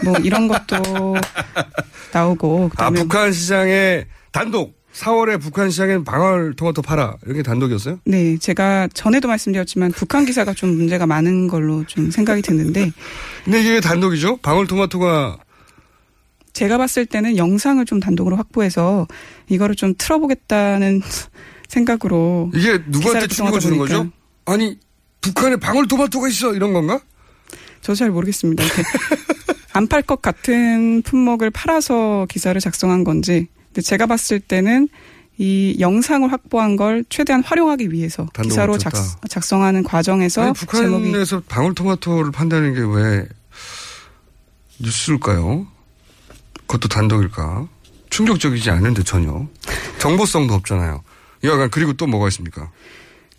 뭐 0.03 0.17
이런 0.23 0.47
것도 0.47 1.15
나오고 2.13 2.65
아, 2.65 2.69
그다음에 2.69 3.01
북한 3.01 3.31
시장에 3.31 4.05
단독 4.31 4.73
4월에 4.95 5.41
북한 5.41 5.69
시장엔 5.69 6.03
방울 6.05 6.53
토마토 6.55 6.81
팔아. 6.81 7.17
이렇게 7.25 7.43
단독이었어요? 7.43 7.99
네, 8.05 8.37
제가 8.37 8.87
전에도 8.93 9.27
말씀드렸지만 9.27 9.91
북한 9.91 10.25
기사가 10.25 10.53
좀 10.53 10.75
문제가 10.75 11.05
많은 11.05 11.47
걸로 11.47 11.83
좀 11.85 12.11
생각이 12.11 12.41
드는데 12.41 12.91
근데 13.43 13.59
이게 13.61 13.71
왜 13.73 13.81
단독이죠? 13.81 14.37
방울 14.37 14.67
토마토가 14.67 15.37
제가 16.53 16.77
봤을 16.77 17.05
때는 17.05 17.35
영상을 17.35 17.83
좀 17.85 17.99
단독으로 17.99 18.37
확보해서 18.37 19.05
이거를 19.49 19.75
좀 19.75 19.93
틀어보겠다는 19.97 21.01
생각으로 21.67 22.49
이게 22.53 22.79
누구한테 22.87 23.27
구성하다 23.27 23.59
주는 23.59 23.77
보니까 23.77 23.97
거죠? 23.97 24.11
아니 24.45 24.79
북한에 25.19 25.57
방울토마토가 25.57 26.29
있어 26.29 26.53
이런 26.53 26.71
건가? 26.71 27.01
저도 27.81 27.95
잘 27.95 28.11
모르겠습니다. 28.11 28.63
안 29.73 29.87
팔 29.87 30.03
것 30.03 30.21
같은 30.21 31.01
품목을 31.01 31.49
팔아서 31.51 32.25
기사를 32.29 32.59
작성한 32.61 33.03
건지. 33.03 33.47
근데 33.75 33.81
제가 33.81 34.05
봤을 34.05 34.39
때는 34.39 34.87
이 35.37 35.75
영상을 35.81 36.31
확보한 36.31 36.77
걸 36.77 37.03
최대한 37.09 37.43
활용하기 37.43 37.91
위해서 37.91 38.25
기사로 38.41 38.77
작, 38.77 38.91
쳤다. 38.91 39.27
작성 39.27 39.63
하는 39.63 39.83
과정에서 39.83 40.43
아니, 40.43 40.53
북한에서 40.53 41.41
방울토마토를 41.41 42.31
판다는 42.31 42.73
게 42.73 42.79
왜 42.81 43.27
뉴스일까요? 44.79 45.67
그것도 46.67 46.87
단독일까? 46.87 47.67
충격적이지 48.09 48.69
않은데 48.69 49.03
전혀 49.03 49.45
정보성도 49.99 50.53
없잖아요. 50.53 51.03
여하간 51.43 51.69
그리고 51.69 51.91
또 51.93 52.07
뭐가 52.07 52.29
있습니까? 52.29 52.71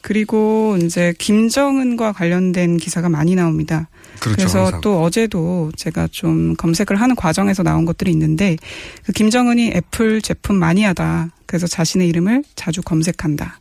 그리고 0.06 0.78
이제 0.84 1.12
김정은과 1.18 2.12
관련된 2.12 2.76
기사가 2.76 3.08
많이 3.08 3.34
나옵니다. 3.34 3.88
그렇죠, 4.20 4.40
래서 4.40 4.58
항상. 4.66 4.80
또 4.80 5.02
어제도 5.02 5.72
제가 5.74 6.06
좀 6.12 6.54
검색을 6.54 7.00
하는 7.00 7.16
과정에서 7.16 7.64
나온 7.64 7.84
것들이 7.84 8.12
있는데 8.12 8.56
그 9.04 9.10
김정은이 9.10 9.72
애플 9.74 10.22
제품 10.22 10.58
마니아다. 10.60 11.30
그래서 11.46 11.66
자신의 11.66 12.06
이름을 12.08 12.44
자주 12.54 12.82
검색한다. 12.82 13.58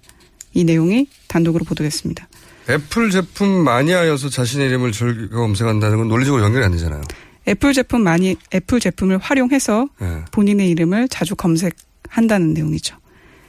이 0.53 0.63
내용이 0.63 1.07
단독으로 1.27 1.65
보도됐습니다. 1.65 2.27
애플 2.69 3.09
제품 3.09 3.49
마니아여서 3.63 4.29
자신의 4.29 4.67
이름을 4.67 4.91
즐겨 4.91 5.37
검색한다는 5.37 5.97
건 5.97 6.07
논리적으로 6.09 6.43
연결이 6.43 6.63
안 6.63 6.71
되잖아요. 6.73 7.01
애플 7.47 7.73
제품 7.73 8.03
마니아 8.03 8.35
애플 8.53 8.79
제품을 8.79 9.17
활용해서 9.17 9.87
예. 10.03 10.25
본인의 10.29 10.69
이름을 10.69 11.07
자주 11.09 11.35
검색한다는 11.35 12.53
내용이죠. 12.53 12.97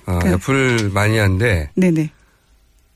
아, 0.07 0.19
그- 0.19 0.29
애플 0.29 0.89
마니아인데 0.95 1.73
네네. 1.75 2.11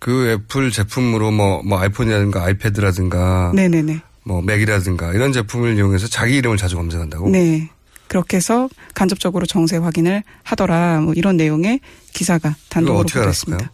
그 0.00 0.30
애플 0.30 0.70
제품으로 0.72 1.30
뭐, 1.30 1.62
뭐 1.62 1.78
아이폰이라든가 1.78 2.42
아이패드라든가 2.44 3.52
네네네. 3.54 4.00
뭐 4.24 4.42
맥이라든가 4.42 5.12
이런 5.12 5.32
제품을 5.32 5.76
이용해서 5.76 6.08
자기 6.08 6.36
이름을 6.36 6.56
자주 6.56 6.76
검색한다고? 6.76 7.28
네. 7.28 7.70
그렇게 8.08 8.38
해서 8.38 8.68
간접적으로 8.94 9.46
정세 9.46 9.76
확인을 9.76 10.24
하더라. 10.42 11.00
뭐 11.02 11.14
이런 11.14 11.36
내용의 11.36 11.80
기사가 12.12 12.56
단독으로. 12.68 13.06
알았을까요? 13.14 13.68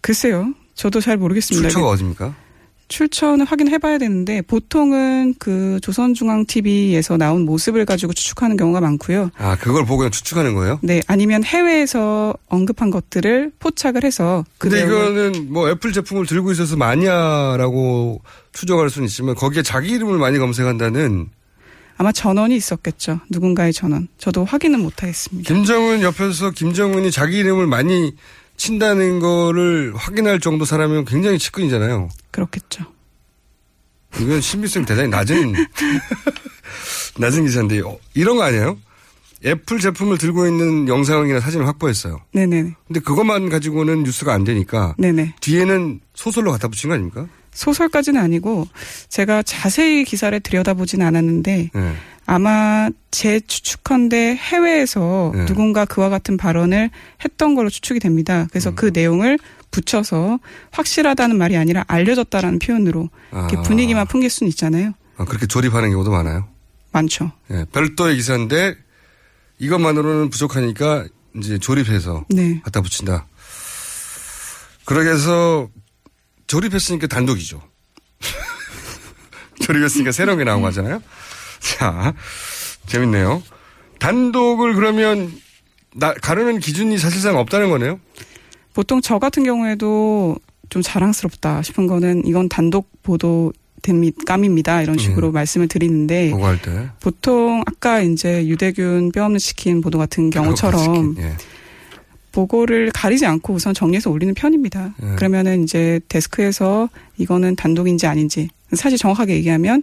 글쎄요. 0.00 0.54
저도 0.74 1.00
잘 1.00 1.16
모르겠습니다. 1.16 1.68
출처가 1.68 1.90
어딥니까? 1.90 2.34
출처는 2.92 3.46
확인해 3.46 3.78
봐야 3.78 3.96
되는데 3.96 4.42
보통은 4.42 5.34
그 5.38 5.78
조선중앙 5.82 6.44
TV에서 6.44 7.16
나온 7.16 7.46
모습을 7.46 7.86
가지고 7.86 8.12
추측하는 8.12 8.58
경우가 8.58 8.82
많고요. 8.82 9.30
아, 9.38 9.56
그걸 9.56 9.86
보고 9.86 10.08
추측하는 10.10 10.54
거예요? 10.54 10.78
네, 10.82 11.00
아니면 11.06 11.42
해외에서 11.42 12.34
언급한 12.48 12.90
것들을 12.90 13.52
포착을 13.58 14.04
해서 14.04 14.44
그 14.58 14.68
근데 14.68 14.84
이거는 14.84 15.50
뭐 15.50 15.70
애플 15.70 15.92
제품을 15.92 16.26
들고 16.26 16.52
있어서 16.52 16.76
마니아라고 16.76 18.20
추정할 18.52 18.90
수는 18.90 19.08
있지만 19.08 19.34
거기에 19.36 19.62
자기 19.62 19.92
이름을 19.92 20.18
많이 20.18 20.38
검색한다는 20.38 21.30
아마 21.96 22.12
전원이 22.12 22.56
있었겠죠. 22.56 23.20
누군가의 23.30 23.72
전원. 23.72 24.08
저도 24.18 24.44
확인은 24.44 24.80
못하겠습니다. 24.80 25.46
김정은 25.46 26.02
옆에서 26.02 26.50
김정은이 26.50 27.10
자기 27.10 27.38
이름을 27.38 27.66
많이 27.66 28.14
친다는 28.62 29.18
거를 29.18 29.92
확인할 29.96 30.38
정도 30.38 30.64
사람이면 30.64 31.04
굉장히 31.04 31.36
측근이잖아요. 31.36 32.08
그렇겠죠. 32.30 32.84
이건 34.20 34.40
신빙성이 34.40 34.86
대단히 34.86 35.08
낮은 35.08 35.52
낮은 37.18 37.44
기사인데 37.44 37.80
어, 37.80 37.98
이런 38.14 38.36
거 38.36 38.44
아니에요? 38.44 38.78
애플 39.44 39.80
제품을 39.80 40.16
들고 40.16 40.46
있는 40.46 40.86
영상이나 40.86 41.40
사진을 41.40 41.66
확보했어요. 41.66 42.20
네네. 42.32 42.74
근데 42.86 43.00
그것만 43.00 43.48
가지고는 43.48 44.04
뉴스가 44.04 44.32
안 44.32 44.44
되니까 44.44 44.94
네네. 44.96 45.34
뒤에는 45.40 45.98
소설로 46.14 46.52
갖다 46.52 46.68
붙인 46.68 46.86
거 46.86 46.94
아닙니까? 46.94 47.26
소설까지는 47.50 48.20
아니고 48.20 48.68
제가 49.08 49.42
자세히 49.42 50.04
기사를 50.04 50.38
들여다보진 50.38 51.02
않았는데 51.02 51.70
네. 51.74 51.94
아마 52.26 52.88
제 53.10 53.40
추측컨대 53.40 54.36
해외에서 54.36 55.32
네. 55.34 55.44
누군가 55.46 55.84
그와 55.84 56.08
같은 56.08 56.36
발언을 56.36 56.90
했던 57.24 57.54
걸로 57.54 57.68
추측이 57.68 58.00
됩니다. 58.00 58.46
그래서 58.50 58.70
음. 58.70 58.74
그 58.76 58.90
내용을 58.92 59.38
붙여서 59.70 60.38
확실하다는 60.70 61.36
말이 61.36 61.56
아니라 61.56 61.84
알려졌다라는 61.88 62.58
표현으로 62.58 63.08
아. 63.30 63.48
분위기만 63.64 64.06
풍길 64.06 64.30
수는 64.30 64.48
있잖아요. 64.50 64.92
아, 65.16 65.24
그렇게 65.24 65.46
조립하는 65.46 65.90
경우도 65.90 66.10
많아요. 66.10 66.48
많죠. 66.92 67.32
예, 67.50 67.64
별도의 67.72 68.16
기사인데 68.16 68.76
이것만으로는 69.58 70.30
부족하니까 70.30 71.06
이제 71.36 71.58
조립해서 71.58 72.26
네. 72.28 72.60
갖다 72.62 72.82
붙인다. 72.82 73.26
그렇게 74.84 75.10
해서 75.10 75.68
조립했으니까 76.46 77.06
단독이죠. 77.06 77.62
조립했으니까 79.62 80.12
새로운 80.12 80.38
게 80.38 80.44
나온 80.44 80.60
거잖아요. 80.60 81.00
자, 81.62 82.14
재밌네요. 82.86 83.42
단독을 83.98 84.74
그러면 84.74 85.32
나, 85.94 86.12
가르는 86.12 86.58
기준이 86.58 86.98
사실상 86.98 87.38
없다는 87.38 87.70
거네요. 87.70 88.00
보통 88.74 89.00
저 89.00 89.18
같은 89.18 89.44
경우에도 89.44 90.36
좀 90.70 90.82
자랑스럽다 90.82 91.62
싶은 91.62 91.86
거는 91.86 92.26
이건 92.26 92.48
단독 92.48 92.90
보도 93.02 93.52
감입니다 94.26 94.80
이런 94.82 94.96
식으로 94.96 95.28
음. 95.28 95.32
말씀을 95.32 95.68
드리는데 95.68 96.30
보고할 96.30 96.62
때. 96.62 96.88
보통 97.00 97.62
아까 97.66 98.00
이제 98.00 98.46
유대균 98.46 99.10
뼈 99.12 99.24
없는 99.24 99.38
치킨 99.38 99.80
보도 99.80 99.98
같은 99.98 100.30
경우처럼 100.30 101.16
예. 101.18 101.36
보고를 102.30 102.92
가리지 102.94 103.26
않고 103.26 103.54
우선 103.54 103.74
정리해서 103.74 104.08
올리는 104.08 104.32
편입니다. 104.34 104.94
예. 105.02 105.16
그러면은 105.16 105.64
이제 105.64 106.00
데스크에서 106.08 106.88
이거는 107.18 107.56
단독인지 107.56 108.06
아닌지 108.06 108.48
사실 108.72 108.96
정확하게 108.96 109.34
얘기하면 109.34 109.82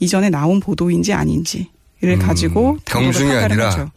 이전에 0.00 0.30
나온 0.30 0.60
보도인지 0.60 1.12
아닌지를 1.12 1.68
음, 2.04 2.18
가지고 2.18 2.78
경중이 2.84 3.32
아니라 3.32 3.66
하죠. 3.66 3.90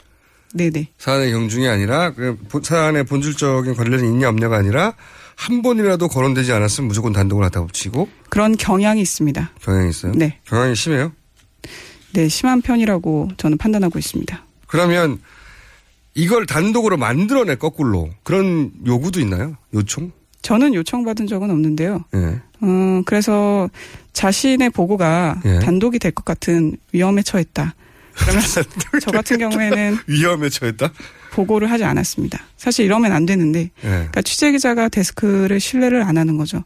네네. 0.53 0.89
사안의 0.97 1.31
경중이 1.31 1.67
아니라 1.67 2.11
그 2.13 2.37
본- 2.49 2.63
사안의 2.63 3.05
본질적인 3.05 3.73
관련이 3.75 4.07
있냐 4.09 4.27
없냐가 4.29 4.57
아니라 4.57 4.93
한 5.35 5.61
번이라도 5.61 6.07
거론되지 6.09 6.51
않았으면 6.51 6.87
무조건 6.87 7.13
단독을 7.13 7.43
갖다 7.43 7.65
붙이고 7.65 8.09
그런 8.29 8.55
경향이 8.57 9.01
있습니다. 9.01 9.51
경향이 9.61 9.89
있어요. 9.89 10.11
네. 10.13 10.39
경향이 10.45 10.75
심해요. 10.75 11.13
네, 12.13 12.27
심한 12.27 12.61
편이라고 12.61 13.29
저는 13.37 13.57
판단하고 13.57 13.97
있습니다. 13.97 14.45
그러면 14.67 15.19
이걸 16.13 16.45
단독으로 16.45 16.97
만들어내 16.97 17.55
거꾸로 17.55 18.09
그런 18.23 18.71
요구도 18.85 19.21
있나요? 19.21 19.55
요청? 19.73 20.11
저는 20.41 20.73
요청받은 20.73 21.27
적은 21.27 21.49
없는데요. 21.51 22.03
예. 22.15 22.39
음, 22.63 23.03
그래서 23.05 23.69
자신의 24.13 24.69
보고가 24.71 25.41
예. 25.45 25.59
단독이 25.59 25.99
될 25.99 26.11
것 26.11 26.25
같은 26.25 26.75
위험에 26.93 27.21
처했다. 27.21 27.75
그러면 28.13 28.41
저 29.01 29.11
같은 29.11 29.37
경우에는 29.37 29.97
위험에 30.07 30.49
처했다? 30.49 30.91
보고를 31.31 31.71
하지 31.71 31.83
않았습니다. 31.85 32.39
사실 32.57 32.85
이러면 32.85 33.11
안 33.13 33.25
되는데, 33.25 33.61
예. 33.61 33.69
그러니까 33.89 34.21
취재 34.21 34.51
기자가 34.51 34.89
데스크를 34.89 35.59
신뢰를 35.59 36.03
안 36.03 36.17
하는 36.17 36.37
거죠. 36.37 36.63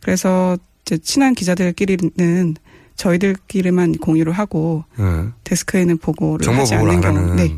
그래서 0.00 0.56
이제 0.86 0.96
친한 0.98 1.34
기자들끼리는 1.34 2.54
저희들끼리만 2.96 3.92
공유를 3.98 4.32
하고 4.32 4.84
예. 4.98 5.28
데스크에는 5.44 5.98
보고를 5.98 6.44
정보 6.44 6.62
하지 6.62 6.74
보고를 6.74 6.94
않는 6.94 7.06
안 7.08 7.14
경우. 7.14 7.30
하는. 7.32 7.36
네. 7.36 7.56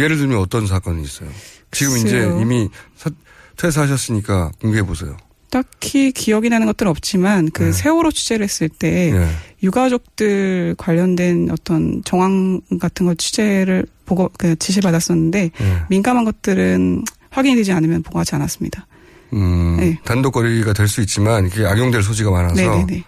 예를 0.00 0.16
들면 0.16 0.38
어떤 0.38 0.66
사건이 0.66 1.02
있어요? 1.02 1.28
지금 1.70 1.96
이제 1.98 2.18
글쎄요. 2.20 2.40
이미 2.40 2.68
사- 2.96 3.10
퇴사하셨으니까 3.56 4.52
공개해 4.60 4.82
보세요. 4.84 5.16
딱히 5.50 6.12
기억이 6.12 6.48
나는 6.48 6.66
것들은 6.66 6.88
없지만 6.90 7.50
그 7.50 7.64
네. 7.64 7.72
세월호 7.72 8.10
취재를 8.10 8.44
했을 8.44 8.70
때 8.70 9.12
예. 9.14 9.28
유가족들 9.62 10.74
관련된 10.78 11.50
어떤 11.50 12.02
정황 12.04 12.60
같은 12.80 13.04
걸 13.06 13.16
취재를 13.16 13.84
보고 14.06 14.30
그 14.38 14.56
지시 14.56 14.80
받았었는데 14.80 15.50
예. 15.60 15.82
민감한 15.90 16.24
것들은 16.24 17.04
확인이 17.30 17.56
되지 17.56 17.72
않으면 17.72 18.02
보고하지 18.02 18.34
않았습니다. 18.36 18.86
음, 19.34 19.76
네. 19.78 19.98
단독 20.04 20.32
거리가 20.32 20.72
될 20.72 20.88
수 20.88 21.00
있지만 21.02 21.46
이게 21.46 21.64
악용될 21.66 22.02
소지가 22.02 22.30
많아서 22.30 22.54
네네네. 22.54 23.04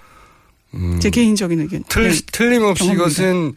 음, 0.74 0.98
제 1.00 1.08
개인적인 1.10 1.60
의견. 1.60 1.82
틀, 1.88 2.10
네. 2.10 2.16
틀림없이 2.32 2.84
경험입니다. 2.84 3.04
이것은 3.04 3.54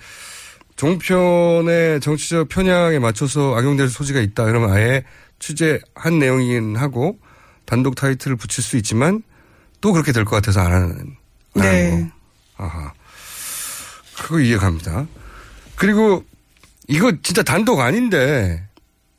종편의 0.77 1.99
정치적 2.01 2.49
편향에 2.49 2.99
맞춰서 2.99 3.55
악용될 3.55 3.89
소지가 3.89 4.19
있다. 4.21 4.47
이러면 4.49 4.71
아예 4.71 5.03
취재한 5.39 6.19
내용이긴 6.19 6.75
하고 6.75 7.17
단독 7.65 7.95
타이틀을 7.95 8.35
붙일 8.37 8.63
수 8.63 8.77
있지만 8.77 9.23
또 9.81 9.91
그렇게 9.93 10.11
될 10.11 10.25
것 10.25 10.31
같아서 10.37 10.61
안 10.61 10.71
하는. 10.71 11.15
안 11.55 11.61
하는 11.61 11.71
네. 11.71 12.11
거. 12.57 12.63
아하. 12.63 12.93
그거 14.17 14.39
이해갑니다. 14.39 15.07
그리고 15.75 16.23
이거 16.87 17.11
진짜 17.21 17.43
단독 17.43 17.79
아닌데, 17.81 18.67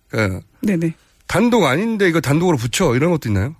그 0.08 0.40
네네. 0.62 0.94
단독 1.26 1.64
아닌데 1.66 2.08
이거 2.08 2.20
단독으로 2.20 2.56
붙여 2.56 2.96
이런 2.96 3.10
것도 3.10 3.28
있나요? 3.28 3.54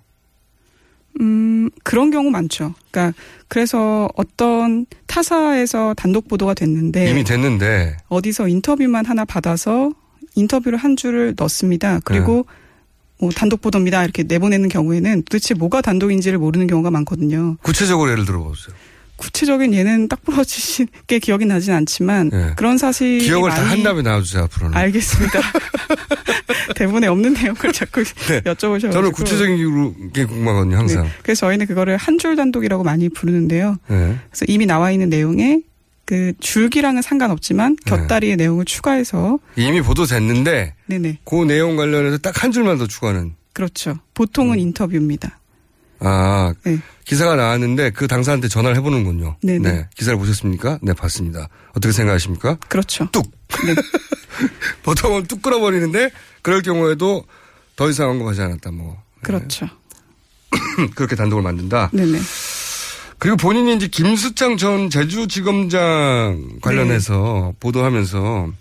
음, 1.21 1.69
그런 1.83 2.11
경우 2.11 2.29
많죠. 2.29 2.73
그러니까 2.91 3.17
그래서 3.47 4.09
어떤 4.15 4.85
타사에서 5.07 5.93
단독 5.95 6.27
보도가 6.27 6.53
됐는데 6.53 7.09
이미 7.09 7.23
됐는데 7.23 7.97
어디서 8.09 8.47
인터뷰만 8.47 9.05
하나 9.05 9.25
받아서 9.25 9.91
인터뷰를 10.35 10.77
한 10.77 10.95
줄을 10.95 11.33
넣습니다. 11.37 11.99
그리고 12.03 12.45
네. 12.47 12.53
뭐 13.21 13.29
단독 13.31 13.61
보도입니다. 13.61 14.03
이렇게 14.03 14.23
내보내는 14.23 14.69
경우에는 14.69 15.23
도대체 15.23 15.53
뭐가 15.53 15.81
단독인지를 15.81 16.37
모르는 16.39 16.67
경우가 16.67 16.91
많거든요. 16.91 17.57
구체적으로 17.61 18.11
예를 18.11 18.25
들어보세요. 18.25 18.75
구체적인 19.17 19.73
예는 19.73 20.07
딱 20.07 20.23
부러지게 20.23 21.19
기억이 21.19 21.43
나진 21.45 21.73
않지만 21.73 22.29
예. 22.31 22.53
그런 22.55 22.77
사실이 22.77 23.19
기억을 23.25 23.49
다 23.49 23.61
한 23.63 23.83
다음에 23.83 24.01
나와주세요 24.01 24.43
앞으로는. 24.43 24.77
알겠습니다. 24.77 25.39
대본에 26.75 27.07
없는 27.07 27.33
내용을 27.33 27.73
자꾸 27.73 28.03
네. 28.29 28.39
여쭤보셔가지고 28.41 28.91
저는 28.93 29.11
구체적인 29.11 30.13
게 30.13 30.23
궁금하거든요 30.25 30.77
항상. 30.77 31.03
네. 31.03 31.09
그래서 31.23 31.47
저희는 31.47 31.65
그거를 31.65 31.97
한 31.97 32.17
줄 32.19 32.35
단독이라고 32.35 32.83
많이 32.83 33.07
부르는데요. 33.09 33.77
네. 33.87 34.17
그래서 34.29 34.45
이미 34.49 34.65
나와 34.65 34.91
있는 34.91 35.09
내용에 35.09 35.61
그 36.09 36.33
줄기랑은 36.39 37.03
상관없지만 37.03 37.75
네. 37.85 37.91
곁다리의 37.91 38.35
내용을 38.35 38.65
추가해서 38.65 39.37
이미 39.55 39.79
보도됐는데 39.79 40.73
네네 40.87 41.19
그 41.23 41.43
내용 41.45 41.75
관련해서 41.75 42.17
딱 42.17 42.39
한 42.43 42.51
줄만 42.51 42.79
더 42.79 42.87
추가는. 42.87 43.35
그렇죠. 43.53 43.99
보통은 44.15 44.55
음. 44.55 44.59
인터뷰입니다. 44.59 45.37
아 45.99 46.51
네. 46.63 46.79
기사가 47.05 47.35
나왔는데 47.35 47.91
그 47.91 48.07
당사한테 48.07 48.47
전화를 48.47 48.75
해보는군요. 48.77 49.35
네네. 49.43 49.71
네. 49.71 49.87
기사를 49.95 50.17
보셨습니까? 50.17 50.79
네 50.81 50.93
봤습니다. 50.93 51.47
어떻게 51.75 51.91
생각하십니까? 51.91 52.55
그렇죠. 52.69 53.07
뚝. 53.11 53.31
네. 53.67 53.75
보통은 54.81 55.27
뚝 55.27 55.43
끌어버리는데 55.43 56.09
그럴 56.41 56.63
경우에도 56.63 57.23
더 57.75 57.87
이상 57.87 58.09
언급하지 58.09 58.41
않았다. 58.41 58.71
뭐 58.71 58.97
그렇죠. 59.21 59.67
그렇게 60.95 61.15
단독을 61.15 61.43
만든다. 61.43 61.91
네네. 61.93 62.17
그리고 63.19 63.35
본인이 63.37 63.75
이제 63.75 63.87
김수창 63.87 64.57
전 64.57 64.89
제주지검장 64.89 66.59
관련해서 66.61 67.51
네. 67.51 67.57
보도하면서 67.59 68.51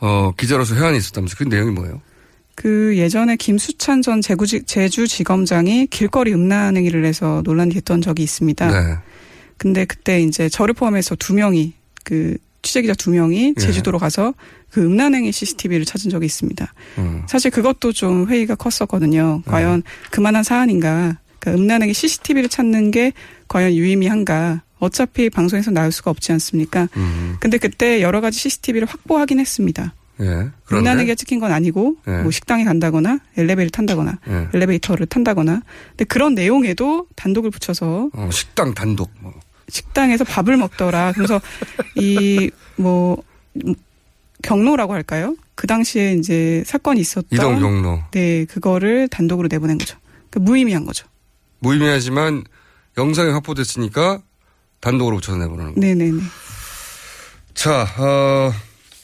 어 0.00 0.32
기자로서 0.36 0.74
회한이 0.74 0.98
있었다면서 0.98 1.36
그 1.38 1.44
내용이 1.44 1.70
뭐예요? 1.70 2.00
그 2.56 2.96
예전에 2.96 3.36
김수찬 3.36 4.02
전 4.02 4.20
제구지, 4.20 4.64
제주지검장이 4.64 5.86
길거리 5.86 6.34
음란 6.34 6.76
행위를 6.76 7.04
해서 7.04 7.40
논란이 7.44 7.72
됐던 7.72 8.02
적이 8.02 8.24
있습니다. 8.24 8.66
네. 8.68 8.96
근데 9.56 9.84
그때 9.84 10.20
이제 10.20 10.48
저를 10.48 10.74
포함해서 10.74 11.14
두 11.14 11.34
명이 11.34 11.74
그 12.02 12.36
취재기자 12.62 12.94
두 12.94 13.10
명이 13.10 13.54
예. 13.56 13.60
제주도로 13.60 13.98
가서 13.98 14.34
그 14.70 14.84
음란행위 14.84 15.30
CCTV를 15.30 15.84
찾은 15.84 16.10
적이 16.10 16.26
있습니다. 16.26 16.74
음. 16.98 17.22
사실 17.28 17.52
그것도 17.52 17.92
좀 17.92 18.26
회의가 18.28 18.56
컸었거든요. 18.56 19.42
과연 19.46 19.84
그만한 20.10 20.42
사안인가? 20.42 21.16
그러니까 21.50 21.62
음란행위 21.62 21.94
CCTV를 21.94 22.48
찾는 22.48 22.90
게 22.90 23.12
과연 23.48 23.72
유의미한가? 23.72 24.62
어차피 24.78 25.28
방송에서 25.28 25.70
나올 25.72 25.90
수가 25.90 26.10
없지 26.12 26.30
않습니까? 26.32 26.88
음. 26.96 27.36
근데 27.40 27.58
그때 27.58 28.00
여러 28.00 28.20
가지 28.20 28.38
CCTV를 28.38 28.86
확보하긴 28.86 29.40
했습니다. 29.40 29.92
예. 30.20 30.48
그런데 30.64 31.14
찍힌 31.14 31.40
건 31.40 31.52
아니고 31.52 31.96
예. 32.06 32.22
뭐 32.22 32.30
식당에 32.30 32.64
간다거나 32.64 33.18
엘리베이터를 33.36 33.70
탄다거나 33.70 34.18
예. 34.28 34.48
엘리베이터를 34.54 35.06
탄다거나 35.06 35.62
근데 35.90 36.04
그런 36.04 36.34
내용에도 36.34 37.06
단독을 37.16 37.50
붙여서 37.50 38.10
어, 38.12 38.28
식당 38.32 38.74
단독 38.74 39.10
뭐. 39.20 39.32
식당에서 39.68 40.24
밥을 40.24 40.56
먹더라. 40.56 41.12
그래서 41.14 41.40
이 41.96 42.50
뭐 42.78 43.22
경로라고 44.42 44.94
할까요? 44.94 45.36
그 45.54 45.66
당시에 45.66 46.12
이제 46.14 46.62
사건이 46.64 47.00
있었던 47.00 47.26
이동 47.32 47.58
경로. 47.58 48.00
네, 48.12 48.44
그거를 48.44 49.08
단독으로 49.08 49.48
내보낸 49.50 49.76
거죠. 49.78 49.98
그 50.30 50.38
무의미한 50.38 50.84
거죠. 50.86 51.06
무의미하지만 51.60 52.44
영상이 52.96 53.30
확보됐으니까 53.32 54.22
단독으로 54.80 55.16
붙여서 55.16 55.38
내보내는 55.38 55.74
거. 55.74 55.80
네네네. 55.80 56.20
자, 57.54 57.82
어, 57.98 58.52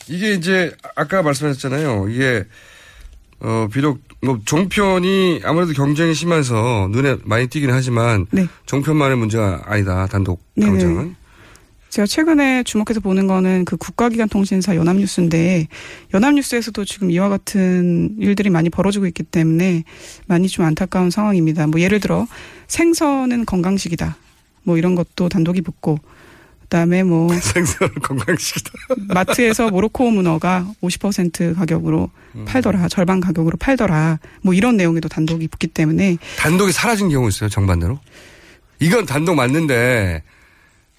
이게 0.08 0.34
이제 0.34 0.74
아까 0.96 1.22
말씀하셨잖아요. 1.22 2.08
이게 2.08 2.44
어 3.40 3.68
비록 3.72 4.00
뭐 4.22 4.38
종편이 4.44 5.42
아무래도 5.44 5.72
경쟁이 5.72 6.14
심해서 6.14 6.88
눈에 6.90 7.16
많이 7.24 7.46
띄긴 7.46 7.70
하지만 7.70 8.26
네. 8.30 8.46
종편만의 8.66 9.16
문제가 9.16 9.62
아니다. 9.66 10.06
단독 10.06 10.42
네네. 10.54 10.70
강장은. 10.70 11.16
제가 11.94 12.06
최근에 12.06 12.64
주목해서 12.64 12.98
보는 12.98 13.28
거는 13.28 13.64
그 13.64 13.76
국가기관 13.76 14.28
통신사 14.28 14.74
연합뉴스인데 14.74 15.68
연합뉴스에서도 16.12 16.84
지금 16.84 17.12
이와 17.12 17.28
같은 17.28 18.16
일들이 18.18 18.50
많이 18.50 18.68
벌어지고 18.68 19.06
있기 19.06 19.22
때문에 19.22 19.84
많이 20.26 20.48
좀 20.48 20.64
안타까운 20.64 21.10
상황입니다. 21.10 21.68
뭐 21.68 21.80
예를 21.80 22.00
들어 22.00 22.26
생선은 22.66 23.46
건강식이다. 23.46 24.16
뭐 24.64 24.76
이런 24.76 24.96
것도 24.96 25.28
단독이 25.28 25.60
붙고 25.62 26.00
그다음에 26.62 27.04
뭐 27.04 27.28
생선은 27.38 27.94
건강식이다. 28.02 28.72
마트에서 29.14 29.70
모로코 29.70 30.10
문어가 30.10 30.66
50% 30.82 31.54
가격으로 31.54 32.10
음. 32.34 32.44
팔더라. 32.44 32.88
절반 32.88 33.20
가격으로 33.20 33.56
팔더라. 33.56 34.18
뭐 34.42 34.52
이런 34.52 34.76
내용에도 34.76 35.08
단독이 35.08 35.46
붙기 35.46 35.68
때문에 35.68 36.16
단독이 36.38 36.72
사라진 36.72 37.08
경우 37.08 37.28
있어요. 37.28 37.48
정반대로. 37.48 38.00
이건 38.80 39.06
단독 39.06 39.36
맞는데 39.36 40.24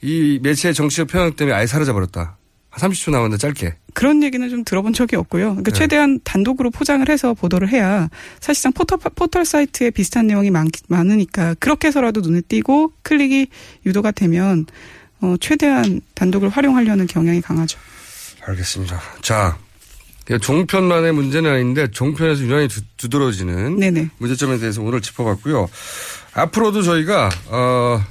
이 0.01 0.39
매체의 0.41 0.73
정치적 0.73 1.07
편향 1.07 1.35
때문에 1.35 1.55
아예 1.55 1.65
사라져 1.65 1.93
버렸다. 1.93 2.37
한 2.69 2.91
30초 2.91 3.11
남았는데 3.11 3.37
짧게. 3.37 3.75
그런 3.93 4.21
얘기는 4.21 4.47
좀 4.49 4.65
들어본 4.65 4.91
적이 4.93 5.15
없고요. 5.15 5.51
그러니까 5.51 5.71
네. 5.71 5.77
최대한 5.77 6.19
단독으로 6.23 6.69
포장을 6.71 7.07
해서 7.07 7.33
보도를 7.33 7.69
해야 7.69 8.09
사실상 8.41 8.73
포털, 8.73 8.97
포털 9.15 9.45
사이트에 9.45 9.91
비슷한 9.91 10.27
내용이 10.27 10.51
많, 10.51 10.67
많으니까 10.89 11.55
그렇게 11.59 11.87
해서라도 11.87 12.19
눈에 12.19 12.41
띄고 12.41 12.91
클릭이 13.03 13.47
유도가 13.85 14.11
되면 14.11 14.65
어, 15.21 15.35
최대한 15.39 16.01
단독을 16.13 16.49
활용하려는 16.49 17.07
경향이 17.07 17.39
강하죠. 17.41 17.79
알겠습니다. 18.43 19.01
자, 19.21 19.57
종편만의 20.41 21.13
문제는 21.13 21.49
아닌데 21.49 21.89
종편에서 21.89 22.41
유난히 22.41 22.67
두, 22.67 22.81
두드러지는 22.97 23.79
네네. 23.79 24.09
문제점에 24.17 24.57
대해서 24.57 24.81
오늘 24.81 25.01
짚어봤고요. 25.01 25.69
앞으로도 26.33 26.81
저희가 26.81 27.29
어, 27.47 28.03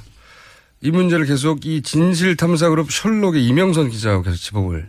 이 0.81 0.91
문제를 0.91 1.25
계속 1.25 1.65
이 1.65 1.81
진실탐사그룹 1.81 2.91
셜록의 2.91 3.45
이명선 3.45 3.89
기자하고 3.89 4.23
계속 4.23 4.37
짚어볼 4.37 4.87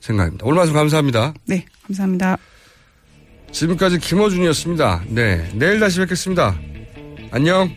생각입니다. 0.00 0.44
오늘 0.46 0.56
말씀 0.56 0.74
감사합니다. 0.74 1.34
네, 1.46 1.64
감사합니다. 1.86 2.36
지금까지 3.50 3.98
김어준이었습니다. 3.98 5.04
네, 5.08 5.48
내일 5.54 5.80
다시 5.80 5.98
뵙겠습니다. 6.00 6.58
안녕. 7.30 7.74